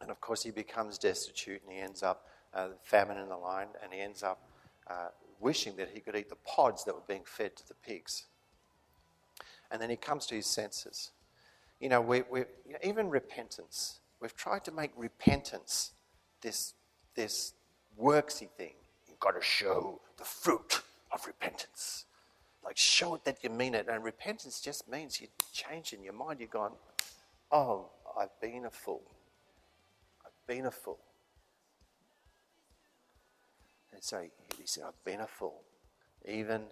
And 0.00 0.10
of 0.10 0.20
course, 0.20 0.42
he 0.42 0.50
becomes 0.50 0.98
destitute 0.98 1.62
and 1.62 1.72
he 1.72 1.78
ends 1.78 2.02
up 2.02 2.26
uh, 2.52 2.68
famine 2.82 3.18
in 3.18 3.28
the 3.28 3.36
line 3.36 3.68
and 3.82 3.92
he 3.92 4.00
ends 4.00 4.22
up 4.22 4.48
uh, 4.88 5.08
wishing 5.40 5.76
that 5.76 5.90
he 5.92 6.00
could 6.00 6.16
eat 6.16 6.28
the 6.28 6.36
pods 6.46 6.84
that 6.84 6.94
were 6.94 7.02
being 7.06 7.24
fed 7.24 7.56
to 7.56 7.68
the 7.68 7.74
pigs. 7.74 8.24
And 9.70 9.80
then 9.80 9.90
he 9.90 9.96
comes 9.96 10.26
to 10.26 10.34
his 10.34 10.46
senses. 10.46 11.10
You 11.80 11.88
know, 11.88 12.00
we, 12.00 12.22
we, 12.30 12.44
even 12.82 13.10
repentance, 13.10 14.00
we've 14.20 14.36
tried 14.36 14.64
to 14.64 14.72
make 14.72 14.90
repentance 14.96 15.92
this, 16.40 16.74
this 17.14 17.54
worksy 18.00 18.48
thing. 18.50 18.74
You've 19.08 19.18
got 19.20 19.32
to 19.32 19.42
show 19.42 20.00
the 20.16 20.24
fruit 20.24 20.82
of 21.12 21.26
repentance. 21.26 22.04
Like, 22.64 22.76
show 22.76 23.14
it 23.14 23.24
that 23.24 23.42
you 23.42 23.50
mean 23.50 23.74
it. 23.74 23.88
And 23.88 24.02
repentance 24.02 24.60
just 24.60 24.88
means 24.88 25.20
you 25.20 25.28
change 25.52 25.92
in 25.92 26.02
your 26.02 26.14
mind. 26.14 26.40
You're 26.40 26.48
going, 26.48 26.72
oh, 27.52 27.90
I've 28.18 28.40
been 28.40 28.64
a 28.64 28.70
fool. 28.70 29.02
Been 30.46 30.66
a 30.66 30.70
fool. 30.70 30.98
And 33.92 34.02
so 34.02 34.22
he 34.58 34.66
said, 34.66 34.84
I've 34.86 35.04
been 35.04 35.20
a 35.20 35.26
fool. 35.26 35.62
Even, 36.26 36.62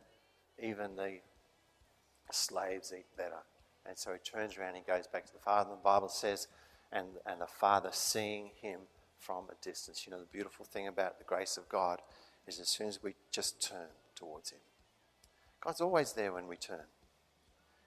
even 0.62 0.96
the 0.96 1.18
slaves 2.30 2.92
eat 2.96 3.06
better. 3.16 3.42
And 3.86 3.98
so 3.98 4.12
he 4.12 4.18
turns 4.18 4.56
around 4.56 4.76
and 4.76 4.86
goes 4.86 5.06
back 5.06 5.26
to 5.26 5.32
the 5.32 5.38
father. 5.38 5.70
And 5.70 5.78
the 5.78 5.84
Bible 5.84 6.08
says, 6.08 6.48
and, 6.92 7.06
and 7.26 7.40
the 7.40 7.46
father 7.46 7.90
seeing 7.92 8.50
him 8.60 8.80
from 9.18 9.44
a 9.50 9.64
distance. 9.64 10.04
You 10.06 10.12
know, 10.12 10.18
the 10.18 10.26
beautiful 10.26 10.64
thing 10.64 10.88
about 10.88 11.18
the 11.18 11.24
grace 11.24 11.56
of 11.56 11.68
God 11.68 12.00
is 12.46 12.60
as 12.60 12.68
soon 12.68 12.88
as 12.88 13.02
we 13.02 13.14
just 13.30 13.62
turn 13.62 13.88
towards 14.14 14.50
him, 14.50 14.58
God's 15.60 15.80
always 15.80 16.12
there 16.12 16.32
when 16.32 16.48
we 16.48 16.56
turn. 16.56 16.86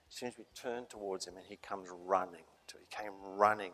As 0.08 0.16
soon 0.16 0.28
as 0.30 0.38
we 0.38 0.44
turn 0.54 0.86
towards 0.86 1.26
him 1.26 1.36
and 1.36 1.44
he 1.46 1.56
comes 1.56 1.88
running 2.06 2.44
to 2.68 2.76
he 2.78 2.86
came 2.90 3.12
running. 3.22 3.72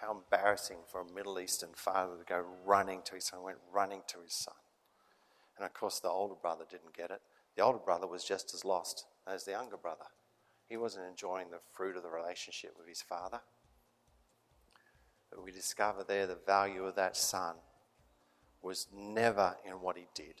How 0.00 0.12
embarrassing 0.12 0.78
for 0.90 1.02
a 1.02 1.12
Middle 1.14 1.38
Eastern 1.38 1.70
father 1.74 2.16
to 2.16 2.24
go 2.24 2.42
running 2.64 3.02
to 3.04 3.16
his 3.16 3.26
son, 3.26 3.42
went 3.42 3.58
running 3.70 4.02
to 4.08 4.20
his 4.22 4.32
son. 4.32 4.54
And 5.56 5.66
of 5.66 5.74
course 5.74 6.00
the 6.00 6.08
older 6.08 6.36
brother 6.40 6.64
didn't 6.68 6.96
get 6.96 7.10
it. 7.10 7.20
The 7.56 7.62
older 7.62 7.78
brother 7.78 8.06
was 8.06 8.24
just 8.24 8.54
as 8.54 8.64
lost 8.64 9.04
as 9.26 9.44
the 9.44 9.50
younger 9.50 9.76
brother. 9.76 10.06
He 10.68 10.76
wasn't 10.78 11.06
enjoying 11.06 11.50
the 11.50 11.58
fruit 11.72 11.96
of 11.96 12.02
the 12.02 12.08
relationship 12.08 12.74
with 12.78 12.88
his 12.88 13.02
father. 13.02 13.40
But 15.30 15.44
we 15.44 15.52
discover 15.52 16.02
there 16.02 16.26
the 16.26 16.38
value 16.46 16.84
of 16.84 16.94
that 16.96 17.16
son 17.16 17.56
was 18.62 18.88
never 18.94 19.56
in 19.66 19.74
what 19.74 19.96
he 19.96 20.06
did, 20.14 20.36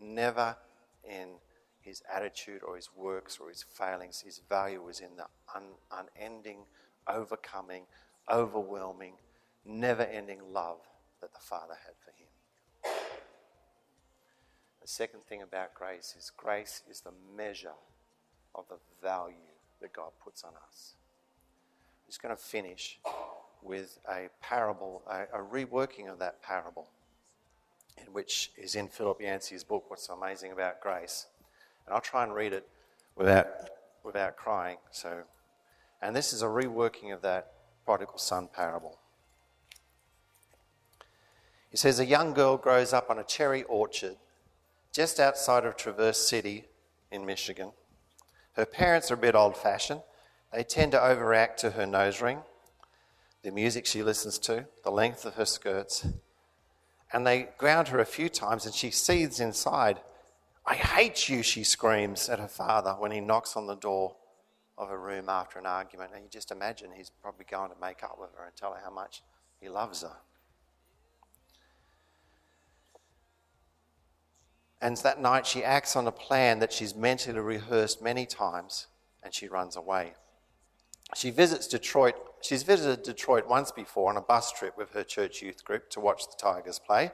never 0.00 0.56
in 1.02 1.36
his 1.80 2.02
attitude 2.12 2.62
or 2.62 2.76
his 2.76 2.90
works 2.94 3.38
or 3.40 3.48
his 3.48 3.62
failings. 3.62 4.20
His 4.20 4.40
value 4.48 4.82
was 4.82 5.00
in 5.00 5.16
the 5.16 5.26
un- 5.54 5.78
unending, 5.90 6.66
overcoming, 7.08 7.84
overwhelming, 8.30 9.14
never 9.64 10.02
ending 10.02 10.40
love 10.52 10.78
that 11.20 11.32
the 11.32 11.40
Father 11.40 11.74
had 11.84 11.94
for 12.04 12.10
him. 12.10 12.28
The 14.80 14.88
second 14.88 15.24
thing 15.24 15.42
about 15.42 15.74
grace 15.74 16.14
is 16.18 16.30
grace 16.36 16.82
is 16.90 17.00
the 17.00 17.12
measure 17.36 17.74
of 18.54 18.64
the 18.68 18.78
value 19.02 19.36
that 19.80 19.92
God 19.92 20.10
puts 20.22 20.42
on 20.42 20.52
us. 20.68 20.94
I'm 22.02 22.08
just 22.08 22.22
going 22.22 22.34
to 22.34 22.42
finish 22.42 22.98
with 23.62 23.98
a 24.08 24.28
parable, 24.40 25.02
a, 25.06 25.40
a 25.40 25.44
reworking 25.44 26.10
of 26.10 26.18
that 26.18 26.42
parable, 26.42 26.88
in 27.98 28.12
which 28.12 28.50
is 28.56 28.74
in 28.74 28.88
Philip 28.88 29.20
Yancey's 29.20 29.64
book, 29.64 29.84
What's 29.88 30.08
Amazing 30.08 30.52
About 30.52 30.80
Grace. 30.80 31.26
And 31.86 31.94
I'll 31.94 32.00
try 32.00 32.24
and 32.24 32.34
read 32.34 32.52
it 32.52 32.66
without, 33.16 33.46
without 34.02 34.36
crying. 34.36 34.78
So, 34.90 35.22
and 36.00 36.16
this 36.16 36.32
is 36.32 36.42
a 36.42 36.46
reworking 36.46 37.12
of 37.12 37.22
that 37.22 37.52
prodigal 37.84 38.18
son 38.18 38.48
parable. 38.52 38.98
He 41.70 41.76
says 41.76 42.00
a 42.00 42.06
young 42.06 42.34
girl 42.34 42.56
grows 42.56 42.92
up 42.92 43.10
on 43.10 43.18
a 43.18 43.24
cherry 43.24 43.62
orchard 43.64 44.16
just 44.92 45.20
outside 45.20 45.64
of 45.64 45.76
Traverse 45.76 46.26
City 46.26 46.64
in 47.12 47.24
Michigan. 47.24 47.72
Her 48.54 48.66
parents 48.66 49.10
are 49.10 49.14
a 49.14 49.18
bit 49.18 49.36
old 49.36 49.56
fashioned. 49.56 50.02
They 50.52 50.64
tend 50.64 50.92
to 50.92 51.02
overact 51.02 51.60
to 51.60 51.70
her 51.70 51.86
nose 51.86 52.20
ring, 52.20 52.40
the 53.42 53.52
music 53.52 53.86
she 53.86 54.02
listens 54.02 54.38
to, 54.40 54.66
the 54.82 54.90
length 54.90 55.24
of 55.24 55.34
her 55.34 55.44
skirts. 55.44 56.06
And 57.12 57.24
they 57.24 57.48
ground 57.56 57.88
her 57.88 58.00
a 58.00 58.04
few 58.04 58.28
times 58.28 58.66
and 58.66 58.74
she 58.74 58.90
seethes 58.90 59.38
inside. 59.38 60.00
I 60.66 60.74
hate 60.74 61.28
you, 61.28 61.42
she 61.42 61.62
screams 61.62 62.28
at 62.28 62.40
her 62.40 62.48
father 62.48 62.92
when 62.98 63.12
he 63.12 63.20
knocks 63.20 63.56
on 63.56 63.66
the 63.66 63.76
door 63.76 64.16
of 64.80 64.90
a 64.90 64.98
room 64.98 65.28
after 65.28 65.58
an 65.58 65.66
argument. 65.66 66.12
And 66.14 66.24
you 66.24 66.30
just 66.30 66.50
imagine 66.50 66.90
he's 66.96 67.10
probably 67.10 67.44
going 67.48 67.70
to 67.70 67.76
make 67.80 68.02
up 68.02 68.16
with 68.18 68.30
her 68.36 68.44
and 68.44 68.56
tell 68.56 68.72
her 68.72 68.80
how 68.82 68.90
much 68.90 69.22
he 69.60 69.68
loves 69.68 70.02
her. 70.02 70.16
And 74.80 74.96
that 74.98 75.20
night 75.20 75.46
she 75.46 75.62
acts 75.62 75.94
on 75.94 76.06
a 76.06 76.12
plan 76.12 76.58
that 76.60 76.72
she's 76.72 76.94
mentally 76.94 77.38
rehearsed 77.38 78.00
many 78.00 78.24
times 78.24 78.86
and 79.22 79.34
she 79.34 79.46
runs 79.46 79.76
away. 79.76 80.14
She 81.14 81.30
visits 81.30 81.66
Detroit. 81.66 82.14
She's 82.40 82.62
visited 82.62 83.02
Detroit 83.02 83.46
once 83.46 83.70
before 83.70 84.08
on 84.08 84.16
a 84.16 84.22
bus 84.22 84.50
trip 84.52 84.78
with 84.78 84.92
her 84.92 85.04
church 85.04 85.42
youth 85.42 85.62
group 85.62 85.90
to 85.90 86.00
watch 86.00 86.26
the 86.26 86.36
Tigers 86.40 86.78
play. 86.78 87.10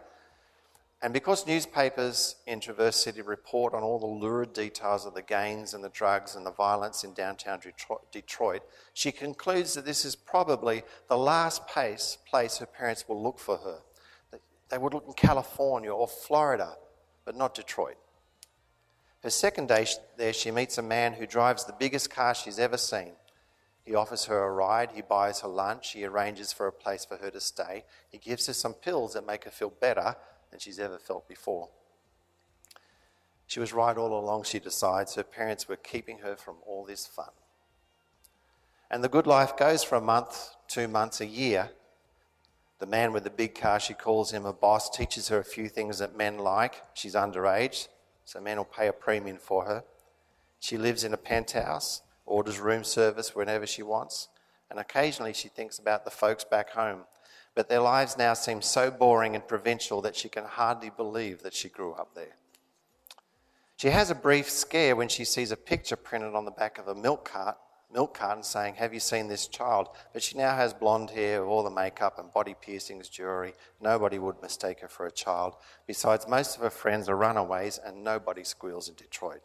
And 1.06 1.12
because 1.12 1.46
newspapers 1.46 2.34
in 2.48 2.58
Traverse 2.58 2.96
City 2.96 3.22
report 3.22 3.74
on 3.74 3.84
all 3.84 4.00
the 4.00 4.06
lurid 4.06 4.52
details 4.52 5.06
of 5.06 5.14
the 5.14 5.22
gangs 5.22 5.72
and 5.72 5.84
the 5.84 5.88
drugs 5.88 6.34
and 6.34 6.44
the 6.44 6.50
violence 6.50 7.04
in 7.04 7.14
downtown 7.14 7.60
Detroit, 8.10 8.62
she 8.92 9.12
concludes 9.12 9.74
that 9.74 9.84
this 9.84 10.04
is 10.04 10.16
probably 10.16 10.82
the 11.08 11.16
last 11.16 11.68
place, 11.68 12.18
place 12.28 12.58
her 12.58 12.66
parents 12.66 13.08
will 13.08 13.22
look 13.22 13.38
for 13.38 13.58
her. 13.58 13.82
They 14.68 14.78
would 14.78 14.94
look 14.94 15.04
in 15.06 15.12
California 15.12 15.92
or 15.92 16.08
Florida 16.08 16.76
but 17.24 17.36
not 17.36 17.54
Detroit. 17.54 17.98
Her 19.22 19.30
second 19.30 19.68
day 19.68 19.86
there, 20.16 20.32
she 20.32 20.50
meets 20.50 20.76
a 20.76 20.82
man 20.82 21.12
who 21.12 21.26
drives 21.28 21.66
the 21.66 21.76
biggest 21.78 22.10
car 22.10 22.34
she's 22.34 22.58
ever 22.58 22.76
seen. 22.76 23.12
He 23.84 23.94
offers 23.94 24.24
her 24.24 24.42
a 24.42 24.50
ride, 24.50 24.90
he 24.90 25.02
buys 25.02 25.42
her 25.42 25.48
lunch, 25.48 25.92
he 25.92 26.04
arranges 26.04 26.52
for 26.52 26.66
a 26.66 26.72
place 26.72 27.04
for 27.04 27.18
her 27.18 27.30
to 27.30 27.40
stay, 27.40 27.84
he 28.08 28.18
gives 28.18 28.48
her 28.48 28.52
some 28.52 28.74
pills 28.74 29.14
that 29.14 29.24
make 29.24 29.44
her 29.44 29.52
feel 29.52 29.70
better 29.70 30.16
than 30.56 30.60
she's 30.60 30.78
ever 30.78 30.98
felt 30.98 31.28
before. 31.28 31.68
She 33.46 33.60
was 33.60 33.74
right 33.74 33.96
all 33.96 34.18
along, 34.18 34.44
she 34.44 34.58
decides. 34.58 35.14
Her 35.14 35.22
parents 35.22 35.68
were 35.68 35.76
keeping 35.76 36.20
her 36.20 36.34
from 36.34 36.56
all 36.66 36.86
this 36.86 37.06
fun. 37.06 37.28
And 38.90 39.04
the 39.04 39.10
good 39.10 39.26
life 39.26 39.54
goes 39.58 39.84
for 39.84 39.96
a 39.96 40.00
month, 40.00 40.54
two 40.66 40.88
months, 40.88 41.20
a 41.20 41.26
year, 41.26 41.72
the 42.78 42.86
man 42.86 43.12
with 43.12 43.24
the 43.24 43.30
big 43.30 43.54
car, 43.54 43.78
she 43.78 43.92
calls 43.92 44.30
him 44.30 44.46
a 44.46 44.52
boss, 44.52 44.88
teaches 44.88 45.28
her 45.28 45.38
a 45.38 45.44
few 45.44 45.68
things 45.68 45.98
that 45.98 46.16
men 46.16 46.38
like. 46.38 46.82
She's 46.94 47.14
underage, 47.14 47.88
so 48.24 48.40
men 48.40 48.56
will 48.56 48.64
pay 48.64 48.88
a 48.88 48.92
premium 48.92 49.36
for 49.36 49.64
her. 49.64 49.84
She 50.58 50.78
lives 50.78 51.04
in 51.04 51.12
a 51.12 51.18
penthouse, 51.18 52.00
orders 52.24 52.58
room 52.58 52.82
service 52.82 53.34
whenever 53.34 53.66
she 53.66 53.82
wants, 53.82 54.28
and 54.70 54.78
occasionally 54.78 55.34
she 55.34 55.48
thinks 55.48 55.78
about 55.78 56.04
the 56.04 56.10
folks 56.10 56.44
back 56.44 56.70
home. 56.70 57.04
But 57.56 57.68
their 57.68 57.80
lives 57.80 58.16
now 58.16 58.34
seem 58.34 58.62
so 58.62 58.92
boring 58.92 59.34
and 59.34 59.48
provincial 59.48 60.00
that 60.02 60.14
she 60.14 60.28
can 60.28 60.44
hardly 60.44 60.90
believe 60.90 61.42
that 61.42 61.54
she 61.54 61.68
grew 61.68 61.94
up 61.94 62.14
there. 62.14 62.36
She 63.76 63.88
has 63.88 64.10
a 64.10 64.14
brief 64.14 64.48
scare 64.48 64.94
when 64.94 65.08
she 65.08 65.24
sees 65.24 65.50
a 65.50 65.56
picture 65.56 65.96
printed 65.96 66.34
on 66.34 66.44
the 66.44 66.52
back 66.52 66.78
of 66.78 66.86
a 66.86 66.94
milk 66.94 67.28
cart 67.28 67.56
milk 67.92 68.14
carton 68.14 68.42
saying, 68.42 68.74
Have 68.74 68.92
you 68.92 69.00
seen 69.00 69.28
this 69.28 69.46
child? 69.46 69.88
But 70.12 70.22
she 70.22 70.36
now 70.36 70.54
has 70.56 70.74
blonde 70.74 71.10
hair, 71.10 71.44
all 71.44 71.62
the 71.62 71.70
makeup 71.70 72.18
and 72.18 72.32
body 72.32 72.54
piercings, 72.60 73.08
jewelry. 73.08 73.54
Nobody 73.80 74.18
would 74.18 74.42
mistake 74.42 74.80
her 74.80 74.88
for 74.88 75.06
a 75.06 75.12
child. 75.12 75.54
Besides, 75.86 76.28
most 76.28 76.56
of 76.56 76.62
her 76.62 76.70
friends 76.70 77.08
are 77.08 77.16
runaways 77.16 77.78
and 77.78 78.04
nobody 78.04 78.44
squeals 78.44 78.88
in 78.88 78.94
Detroit. 78.94 79.42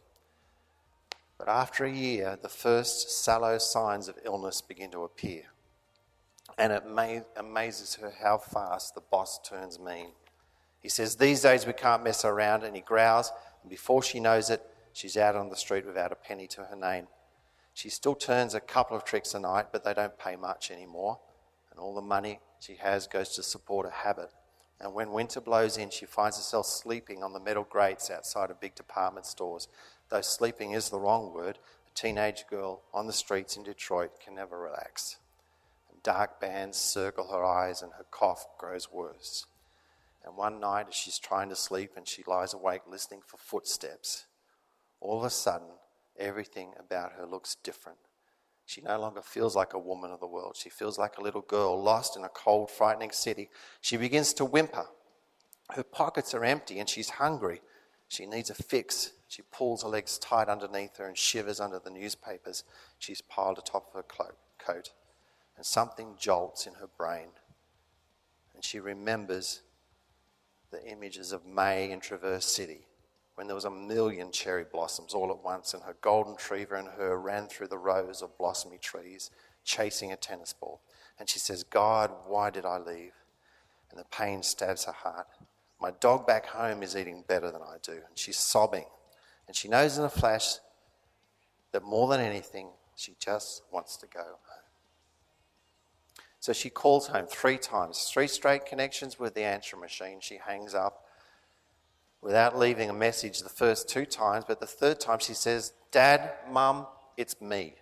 But 1.38 1.48
after 1.48 1.86
a 1.86 1.92
year, 1.92 2.38
the 2.42 2.50
first 2.50 3.24
sallow 3.24 3.58
signs 3.58 4.08
of 4.08 4.20
illness 4.24 4.62
begin 4.62 4.92
to 4.92 5.04
appear. 5.04 5.51
And 6.58 6.74
it 6.74 6.84
amazes 7.38 7.96
her 7.96 8.14
how 8.22 8.38
fast 8.38 8.96
the 8.96 9.02
boss 9.02 9.40
turns 9.48 9.80
mean. 9.80 10.12
He 10.80 10.90
says, 10.90 11.16
These 11.16 11.42
days 11.42 11.66
we 11.66 11.74
can't 11.74 12.04
mess 12.04 12.26
around, 12.26 12.64
and 12.64 12.76
he 12.76 12.82
growls, 12.82 13.32
and 13.62 13.70
before 13.70 14.02
she 14.02 14.20
knows 14.20 14.50
it, 14.50 14.62
she's 14.94 15.18
out 15.18 15.36
on 15.36 15.50
the 15.50 15.56
street 15.56 15.86
without 15.86 16.12
a 16.12 16.16
penny 16.16 16.48
to 16.48 16.66
her 16.66 16.76
name. 16.76 17.08
She 17.74 17.90
still 17.90 18.16
turns 18.16 18.54
a 18.54 18.60
couple 18.60 18.98
of 18.98 19.06
tricks 19.06 19.34
a 19.34 19.40
night, 19.40 19.68
but 19.72 19.84
they 19.84 19.94
don't 19.94 20.18
pay 20.18 20.36
much 20.36 20.72
anymore. 20.72 21.20
And 21.72 21.80
all 21.80 21.96
the 21.96 22.02
money 22.02 22.40
she 22.60 22.76
has 22.76 23.08
goes 23.08 23.30
to 23.36 23.44
support 23.44 23.86
a 23.86 23.92
habit. 23.92 24.30
And 24.80 24.94
when 24.94 25.12
winter 25.12 25.40
blows 25.40 25.78
in, 25.78 25.90
she 25.90 26.06
finds 26.06 26.38
herself 26.38 26.66
sleeping 26.66 27.24
on 27.24 27.34
the 27.34 27.40
metal 27.40 27.66
grates 27.70 28.10
outside 28.10 28.50
of 28.50 28.60
big 28.60 28.76
department 28.76 29.26
stores. 29.26 29.68
Though 30.10 30.22
sleeping 30.22 30.72
is 30.72 30.90
the 30.90 31.00
wrong 31.00 31.34
word, 31.34 31.60
a 31.88 31.94
teenage 31.94 32.46
girl 32.50 32.82
on 32.94 33.08
the 33.08 33.14
streets 33.14 33.56
in 33.56 33.64
Detroit 33.64 34.20
can 34.20 34.36
never 34.36 34.60
relax. 34.60 35.18
Dark 36.04 36.40
bands 36.40 36.78
circle 36.78 37.28
her 37.32 37.44
eyes, 37.44 37.82
and 37.82 37.94
her 37.94 38.06
cough 38.10 38.46
grows 38.58 38.92
worse. 38.92 39.46
And 40.24 40.36
one 40.36 40.60
night, 40.60 40.88
as 40.90 40.96
she's 40.96 41.20
trying 41.20 41.50
to 41.50 41.56
sleep 41.56 41.92
and 41.96 42.08
she 42.08 42.24
lies 42.28 42.54
awake 42.54 42.82
listening 42.88 43.22
for 43.26 43.38
footsteps, 43.38 44.26
all 45.00 45.20
of 45.20 45.26
a 45.26 45.30
sudden, 45.30 45.68
everything 46.18 46.74
about 46.80 47.14
her 47.14 47.26
looks 47.26 47.56
different. 47.64 47.98
She 48.66 48.82
no 48.82 49.00
longer 49.00 49.22
feels 49.22 49.56
like 49.56 49.74
a 49.74 49.80
woman 49.80 50.12
of 50.12 50.20
the 50.20 50.28
world. 50.28 50.56
She 50.56 50.70
feels 50.70 50.98
like 50.98 51.18
a 51.18 51.22
little 51.22 51.42
girl 51.42 51.82
lost 51.82 52.16
in 52.16 52.24
a 52.24 52.30
cold, 52.30 52.72
frightening 52.72 53.12
city. 53.12 53.50
She 53.82 53.98
begins 53.98 54.34
to 54.36 54.46
whimper. 54.46 54.86
Her 55.72 55.84
pockets 55.84 56.34
are 56.34 56.46
empty 56.46 56.80
and 56.80 56.88
she's 56.88 57.10
hungry. 57.10 57.62
She 58.08 58.26
needs 58.26 58.50
a 58.50 58.54
fix. 58.54 59.12
She 59.28 59.42
pulls 59.42 59.84
her 59.84 59.90
legs 59.90 60.18
tight 60.18 60.48
underneath 60.48 60.98
her 60.98 61.06
and 61.06 61.18
shivers 61.18 61.60
under 61.60 61.80
the 61.80 61.90
newspapers 61.90 62.64
she's 63.00 63.22
piled 63.22 63.58
atop 63.58 63.88
of 63.88 63.94
her 63.94 64.04
cloak, 64.04 64.38
coat. 64.58 64.92
And 65.62 65.66
something 65.68 66.16
jolts 66.18 66.66
in 66.66 66.74
her 66.74 66.90
brain. 66.98 67.28
And 68.56 68.66
she 68.66 68.80
remembers 68.80 69.62
the 70.72 70.84
images 70.92 71.32
of 71.32 71.46
May 71.46 71.92
in 71.92 72.00
Traverse 72.00 72.46
City 72.46 72.88
when 73.36 73.46
there 73.46 73.54
was 73.54 73.66
a 73.66 73.70
million 73.70 74.32
cherry 74.32 74.64
blossoms 74.64 75.14
all 75.14 75.30
at 75.30 75.44
once 75.44 75.76
and 75.76 75.84
her 75.84 75.96
golden 76.02 76.34
retriever 76.34 76.74
and 76.74 76.88
her 76.88 77.16
ran 77.22 77.46
through 77.46 77.68
the 77.68 77.78
rows 77.78 78.24
of 78.24 78.36
blossomy 78.40 78.80
trees 78.80 79.30
chasing 79.64 80.12
a 80.12 80.16
tennis 80.16 80.52
ball. 80.52 80.82
And 81.20 81.30
she 81.30 81.38
says, 81.38 81.62
God, 81.62 82.10
why 82.26 82.50
did 82.50 82.66
I 82.66 82.80
leave? 82.80 83.14
And 83.92 84.00
the 84.00 84.06
pain 84.06 84.42
stabs 84.42 84.86
her 84.86 84.92
heart. 84.92 85.28
My 85.80 85.92
dog 85.92 86.26
back 86.26 86.48
home 86.48 86.82
is 86.82 86.98
eating 86.98 87.24
better 87.28 87.52
than 87.52 87.62
I 87.62 87.76
do. 87.84 87.92
And 87.92 88.18
she's 88.18 88.40
sobbing. 88.40 88.86
And 89.46 89.56
she 89.56 89.68
knows 89.68 90.00
in 90.00 90.06
a 90.06 90.10
flash 90.10 90.56
that 91.72 91.84
more 91.84 92.08
than 92.08 92.20
anything, 92.20 92.70
she 92.96 93.14
just 93.20 93.62
wants 93.72 93.96
to 93.98 94.08
go. 94.08 94.40
So 96.42 96.54
she 96.54 96.72
calls 96.72 97.06
home 97.06 97.28
three 97.28 97.60
times, 97.60 98.10
three 98.12 98.28
straight 98.28 98.66
connections 98.66 99.20
with 99.20 99.36
the 99.36 99.44
answering 99.44 99.80
machine. 99.80 100.18
She 100.22 100.38
hangs 100.38 100.74
up 100.74 101.06
without 102.20 102.58
leaving 102.58 102.90
a 102.90 102.94
message 102.94 103.42
the 103.42 103.50
first 103.50 103.88
two 103.88 104.06
times, 104.06 104.44
but 104.48 104.60
the 104.60 104.66
third 104.66 105.00
time 105.00 105.20
she 105.20 105.36
says, 105.36 105.74
Dad, 105.92 106.32
Mum, 106.52 106.88
it's 107.16 107.40
me. 107.40 107.76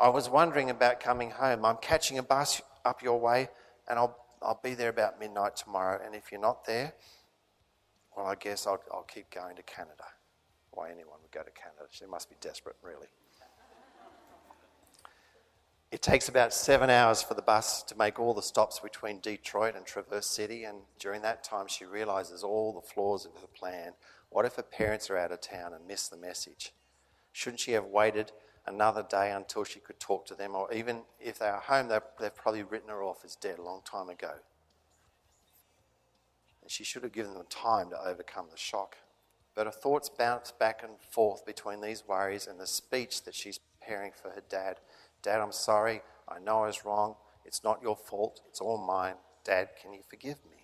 I 0.00 0.08
was 0.08 0.30
wondering 0.30 0.70
about 0.70 1.00
coming 1.00 1.30
home. 1.30 1.66
I'm 1.66 1.76
catching 1.76 2.16
a 2.16 2.22
bus 2.22 2.62
up 2.82 3.02
your 3.02 3.20
way, 3.20 3.50
and 3.88 3.98
I'll, 3.98 4.16
I'll 4.40 4.60
be 4.64 4.72
there 4.72 4.88
about 4.88 5.20
midnight 5.20 5.54
tomorrow. 5.54 6.00
And 6.02 6.14
if 6.14 6.32
you're 6.32 6.40
not 6.40 6.64
there, 6.64 6.94
well, 8.16 8.24
I 8.24 8.36
guess 8.36 8.66
I'll, 8.66 8.82
I'll 8.90 9.02
keep 9.02 9.28
going 9.30 9.56
to 9.56 9.62
Canada. 9.62 10.04
Why 10.70 10.86
anyone 10.86 11.18
would 11.20 11.30
go 11.30 11.42
to 11.42 11.50
Canada? 11.50 11.84
She 11.90 12.06
must 12.06 12.30
be 12.30 12.36
desperate, 12.40 12.76
really. 12.82 13.08
It 15.92 16.00
takes 16.00 16.30
about 16.30 16.54
seven 16.54 16.88
hours 16.88 17.22
for 17.22 17.34
the 17.34 17.42
bus 17.42 17.82
to 17.82 17.98
make 17.98 18.18
all 18.18 18.32
the 18.32 18.40
stops 18.40 18.80
between 18.80 19.20
Detroit 19.20 19.76
and 19.76 19.84
Traverse 19.84 20.24
City, 20.24 20.64
and 20.64 20.78
during 20.98 21.20
that 21.20 21.44
time, 21.44 21.66
she 21.68 21.84
realizes 21.84 22.42
all 22.42 22.72
the 22.72 22.80
flaws 22.80 23.26
of 23.26 23.38
her 23.42 23.46
plan. 23.46 23.92
What 24.30 24.46
if 24.46 24.54
her 24.54 24.62
parents 24.62 25.10
are 25.10 25.18
out 25.18 25.32
of 25.32 25.42
town 25.42 25.74
and 25.74 25.86
miss 25.86 26.08
the 26.08 26.16
message? 26.16 26.72
Shouldn't 27.32 27.60
she 27.60 27.72
have 27.72 27.84
waited 27.84 28.32
another 28.66 29.02
day 29.02 29.32
until 29.32 29.64
she 29.64 29.80
could 29.80 30.00
talk 30.00 30.24
to 30.28 30.34
them? 30.34 30.54
Or 30.54 30.72
even 30.72 31.02
if 31.20 31.38
they 31.38 31.48
are 31.48 31.60
home, 31.60 31.88
they've, 31.88 32.00
they've 32.18 32.34
probably 32.34 32.62
written 32.62 32.88
her 32.88 33.02
off 33.02 33.22
as 33.22 33.36
dead 33.36 33.58
a 33.58 33.62
long 33.62 33.82
time 33.84 34.08
ago. 34.08 34.32
And 36.62 36.70
she 36.70 36.84
should 36.84 37.02
have 37.02 37.12
given 37.12 37.34
them 37.34 37.44
time 37.50 37.90
to 37.90 38.00
overcome 38.02 38.46
the 38.50 38.56
shock. 38.56 38.96
But 39.54 39.66
her 39.66 39.72
thoughts 39.72 40.08
bounce 40.08 40.52
back 40.52 40.82
and 40.82 40.94
forth 41.10 41.44
between 41.44 41.82
these 41.82 42.04
worries 42.08 42.46
and 42.46 42.58
the 42.58 42.66
speech 42.66 43.24
that 43.24 43.34
she's 43.34 43.58
preparing 43.58 44.12
for 44.12 44.30
her 44.30 44.42
dad 44.48 44.78
Dad, 45.22 45.40
I'm 45.40 45.52
sorry. 45.52 46.02
I 46.28 46.38
know 46.38 46.64
I 46.64 46.66
was 46.66 46.84
wrong. 46.84 47.16
It's 47.44 47.64
not 47.64 47.82
your 47.82 47.96
fault. 47.96 48.40
It's 48.48 48.60
all 48.60 48.78
mine. 48.78 49.14
Dad, 49.44 49.70
can 49.80 49.92
you 49.92 50.00
forgive 50.08 50.38
me? 50.50 50.62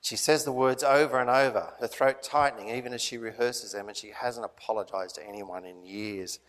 She 0.00 0.16
says 0.16 0.44
the 0.44 0.52
words 0.52 0.84
over 0.84 1.18
and 1.18 1.30
over, 1.30 1.72
her 1.80 1.86
throat 1.86 2.22
tightening 2.22 2.68
even 2.68 2.92
as 2.92 3.00
she 3.00 3.16
rehearses 3.16 3.72
them, 3.72 3.88
and 3.88 3.96
she 3.96 4.10
hasn't 4.10 4.44
apologized 4.44 5.14
to 5.14 5.26
anyone 5.26 5.64
in 5.64 5.86
years. 5.86 6.40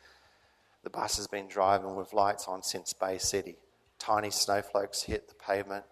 The 0.83 0.89
bus 0.89 1.15
has 1.15 1.27
been 1.27 1.47
driving 1.47 1.95
with 1.95 2.13
lights 2.13 2.49
on 2.49 2.63
since 2.63 2.91
Bay 2.91 3.17
City. 3.17 3.55
Tiny 3.97 4.29
snowflakes 4.29 5.03
hit 5.03 5.29
the 5.29 5.35
pavement, 5.35 5.85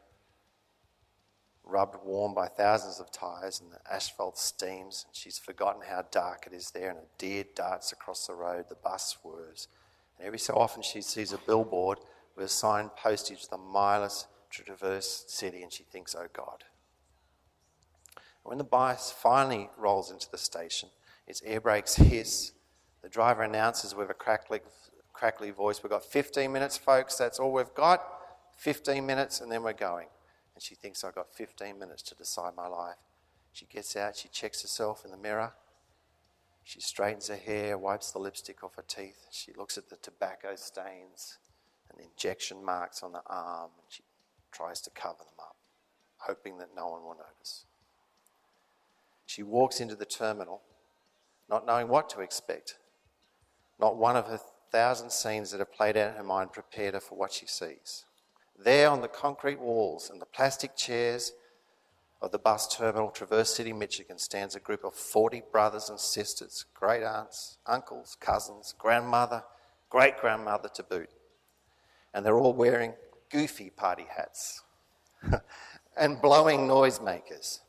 rubbed 1.63 1.95
warm 2.04 2.34
by 2.34 2.47
thousands 2.49 2.99
of 2.99 3.12
tires, 3.12 3.62
and 3.62 3.71
the 3.71 3.80
asphalt 3.89 4.38
steams. 4.38 5.06
And 5.08 5.15
she's 5.15 5.38
forgotten 5.38 5.84
how 5.89 6.04
dark 6.12 6.45
it 6.45 6.54
is 6.54 6.71
there, 6.71 6.89
and 6.89 6.99
a 6.99 7.08
deer 7.17 7.45
darts 7.56 7.93
across 7.93 8.28
the 8.28 8.36
road. 8.36 8.65
The 8.67 8.76
bus 8.76 9.17
swerves. 9.21 9.69
And 10.17 10.28
every 10.28 10.39
so 10.39 10.54
often 10.54 10.82
she 10.82 11.02
sees 11.02 11.34
a 11.34 11.38
billboard 11.38 11.99
with 12.36 12.45
a 12.45 12.49
sign 12.49 12.89
postage 12.95 13.47
the 13.47 13.58
milest 13.58 14.28
Traverse 14.62 15.26
City, 15.28 15.63
and 15.63 15.73
she 15.73 15.84
thinks, 15.84 16.15
oh 16.15 16.28
God. 16.32 16.65
When 18.43 18.58
the 18.58 18.63
bus 18.63 19.12
finally 19.12 19.69
rolls 19.78 20.12
into 20.12 20.30
the 20.30 20.38
station, 20.38 20.89
its 21.26 21.41
air 21.43 21.62
brakes 21.62 21.95
hiss. 21.95 22.52
The 23.02 23.10
driver 23.10 23.43
announces 23.43 23.95
with 23.95 24.10
a 24.10 24.13
crackly, 24.13 24.60
crackly 25.13 25.52
voice, 25.52 25.82
We've 25.82 25.89
got 25.89 26.04
15 26.04 26.52
minutes, 26.52 26.78
folks. 26.78 27.15
That's 27.15 27.39
all 27.39 27.52
we've 27.52 27.73
got. 27.73 28.04
15 28.58 29.06
minutes, 29.06 29.41
and 29.41 29.52
then 29.52 29.63
we're 29.63 29.73
going. 29.73 30.08
And 30.54 30.62
she 30.62 30.76
thinks, 30.76 31.04
I've 31.04 31.15
got 31.15 31.34
15 31.34 31.80
minutes 31.80 32.04
to 32.04 32.15
decide 32.15 32.56
my 32.56 32.67
life. 32.67 32.97
She 33.54 33.65
gets 33.65 33.95
out, 33.95 34.15
she 34.15 34.28
checks 34.30 34.62
herself 34.62 35.04
in 35.06 35.12
the 35.12 35.17
mirror, 35.17 35.54
she 36.63 36.80
straightens 36.80 37.28
her 37.28 37.36
hair, 37.36 37.78
wipes 37.78 38.12
the 38.12 38.19
lipstick 38.19 38.63
off 38.63 38.76
her 38.76 38.86
teeth. 38.88 39.28
She 39.32 39.54
looks 39.54 39.78
at 39.78 39.89
the 39.89 39.97
tobacco 39.97 40.56
stains 40.56 41.38
and 41.89 41.99
injection 41.99 42.63
marks 42.63 43.04
on 43.04 43.12
the 43.12 43.21
arm, 43.28 43.71
and 43.78 43.86
she 43.89 44.04
tries 44.52 44.82
to 44.82 44.89
cover 44.89 45.19
them 45.19 45.39
up, 45.39 45.56
hoping 46.17 46.58
that 46.60 46.76
no 46.76 46.88
one 46.88 47.04
will 47.04 47.15
notice. 47.15 47.65
She 49.26 49.43
walks 49.43 49.80
into 49.80 49.95
the 49.95 50.06
terminal, 50.06 50.62
not 51.49 51.65
knowing 51.65 51.88
what 51.88 52.10
to 52.12 52.21
expect. 52.21 52.78
Not 53.80 53.97
one 53.97 54.15
of 54.15 54.28
her 54.28 54.39
thousand 54.71 55.12
scenes 55.12 55.52
that 55.52 55.60
have 55.60 55.73
played 55.73 55.97
out 55.97 56.12
in 56.12 56.17
her 56.17 56.23
mind 56.23 56.54
prepared 56.54 56.93
her 56.93 56.99
for 56.99 57.15
what 57.15 57.34
she 57.34 57.45
sees. 57.45 58.06
There 58.58 58.89
on 58.89 59.02
the 59.02 59.08
concrete 59.08 59.60
walls 59.60 60.10
and 60.10 60.21
the 60.21 60.26
plastic 60.26 60.76
chairs 60.76 61.34
of 62.23 62.31
the 62.31 62.39
bus 62.39 62.73
terminal, 62.73 63.09
Traverse 63.09 63.53
City, 63.53 63.73
Michigan, 63.73 64.17
stands 64.17 64.55
a 64.55 64.59
group 64.62 64.86
of 64.86 64.95
40 64.95 65.43
brothers 65.51 65.89
and 65.89 65.99
sisters, 65.99 66.63
great 66.73 67.03
aunts, 67.03 67.57
uncles, 67.67 68.15
cousins, 68.17 68.73
grandmother, 68.77 69.43
great 69.89 70.17
grandmother 70.17 70.69
to 70.75 70.83
boot. 70.83 71.09
And 72.13 72.25
they're 72.25 72.38
all 72.38 72.53
wearing 72.53 72.93
goofy 73.29 73.69
party 73.69 74.05
hats 74.15 74.63
and 75.97 76.21
blowing 76.21 76.62
noisemakers. 76.62 77.59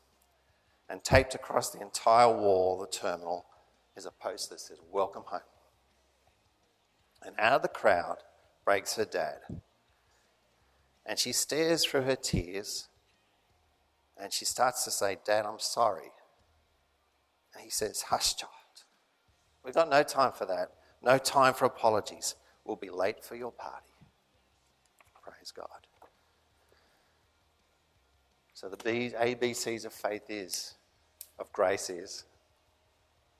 And 0.87 1.03
taped 1.03 1.35
across 1.35 1.71
the 1.71 1.81
entire 1.81 2.31
wall 2.31 2.81
of 2.81 2.89
the 2.89 2.97
terminal 2.97 3.47
is 3.97 4.05
a 4.05 4.11
post 4.11 4.51
that 4.51 4.61
says, 4.61 4.77
Welcome 4.89 5.23
home. 5.25 5.41
And 7.23 7.35
out 7.39 7.53
of 7.53 7.61
the 7.61 7.67
crowd 7.67 8.19
breaks 8.63 8.95
her 8.95 9.03
dad. 9.03 9.39
And 11.05 11.19
she 11.19 11.33
stares 11.33 11.83
through 11.83 12.03
her 12.03 12.15
tears 12.15 12.87
and 14.17 14.31
she 14.31 14.45
starts 14.45 14.83
to 14.85 14.91
say, 14.91 15.17
Dad, 15.25 15.45
I'm 15.45 15.59
sorry. 15.59 16.11
And 17.53 17.63
he 17.63 17.69
says, 17.69 18.03
Hush, 18.03 18.35
child. 18.35 18.51
We've 19.63 19.73
got 19.73 19.89
no 19.89 20.03
time 20.03 20.31
for 20.31 20.45
that. 20.45 20.71
No 21.01 21.17
time 21.17 21.53
for 21.53 21.65
apologies. 21.65 22.35
We'll 22.63 22.75
be 22.75 22.89
late 22.89 23.23
for 23.23 23.35
your 23.35 23.51
party. 23.51 23.93
Praise 25.21 25.51
God. 25.51 25.67
So 28.53 28.69
the 28.69 28.77
B, 28.77 29.11
ABCs 29.15 29.85
of 29.85 29.93
faith 29.93 30.23
is, 30.29 30.75
of 31.39 31.51
grace 31.51 31.89
is, 31.89 32.23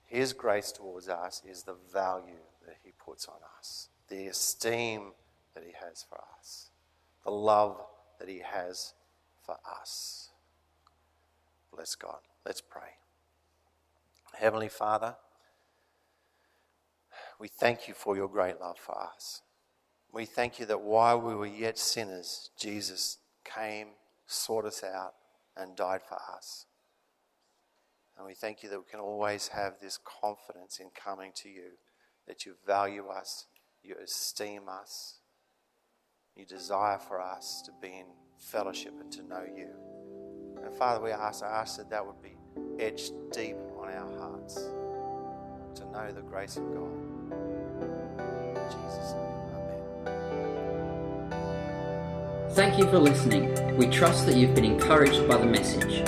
His 0.06 0.34
grace 0.34 0.72
towards 0.72 1.08
us 1.08 1.42
is 1.48 1.64
the 1.64 1.78
value 1.94 2.44
that 2.66 2.76
He 2.84 2.92
puts 3.04 3.28
on 3.28 3.38
us, 3.58 3.90
the 4.10 4.28
esteem 4.28 5.14
that 5.54 5.64
He 5.64 5.72
has 5.80 6.06
for 6.08 6.20
us, 6.38 6.70
the 7.24 7.32
love 7.32 7.82
that 8.20 8.28
He 8.28 8.40
has 8.40 8.94
for 9.46 9.58
us. 9.82 10.30
Bless 11.76 11.96
God. 11.96 12.20
Let's 12.46 12.62
pray. 12.62 12.98
Heavenly 14.38 14.70
Father, 14.70 15.16
we 17.40 17.50
thank 17.50 17.88
you 17.88 17.94
for 17.94 18.16
your 18.16 18.30
great 18.30 18.62
love 18.62 18.78
for 18.78 18.98
us. 18.98 19.42
We 20.14 20.26
thank 20.26 20.58
you 20.60 20.66
that 20.68 20.82
while 20.82 21.20
we 21.20 21.36
were 21.36 21.46
yet 21.46 21.78
sinners, 21.78 22.50
Jesus 22.58 23.18
came, 23.44 23.88
sought 24.26 24.64
us 24.64 24.84
out, 24.84 25.16
and 25.58 25.76
died 25.76 26.02
for 26.08 26.18
us. 26.36 26.66
And 28.18 28.26
we 28.26 28.34
thank 28.34 28.64
you 28.64 28.70
that 28.70 28.80
we 28.80 28.90
can 28.90 29.02
always 29.02 29.50
have 29.50 29.74
this 29.82 30.00
confidence 30.22 30.80
in 30.80 30.88
coming 30.96 31.32
to 31.44 31.50
you, 31.50 31.72
that 32.28 32.46
you 32.46 32.56
value 32.66 33.08
us, 33.08 33.48
you 33.84 33.96
esteem 34.02 34.70
us, 34.70 35.20
you 36.36 36.46
desire 36.46 37.00
for 37.00 37.20
us 37.20 37.62
to 37.66 37.72
be 37.82 38.00
in 38.00 38.06
fellowship 38.38 38.94
and 39.02 39.12
to 39.12 39.24
know 39.24 39.44
you. 39.44 39.95
And 40.66 40.74
Father, 40.74 41.04
we 41.04 41.12
ask, 41.12 41.44
I 41.44 41.48
ask 41.48 41.78
that 41.78 41.92
that 41.92 42.04
would 42.06 42.22
be 42.24 42.36
etched 42.80 43.14
deep 43.32 43.56
on 43.78 43.90
our 43.90 44.18
hearts 44.18 44.56
to 45.76 45.86
know 45.92 46.12
the 46.12 46.22
grace 46.22 46.58
of 46.58 46.64
God. 46.74 46.92
In 48.20 48.56
Jesus' 48.72 49.14
name, 49.14 49.36
amen. 51.30 52.50
Thank 52.52 52.80
you 52.80 52.90
for 52.90 52.98
listening. 52.98 53.78
We 53.78 53.86
trust 53.88 54.26
that 54.26 54.36
you've 54.36 54.56
been 54.56 54.66
encouraged 54.66 55.28
by 55.28 55.38
the 55.38 55.46
message. 55.46 56.04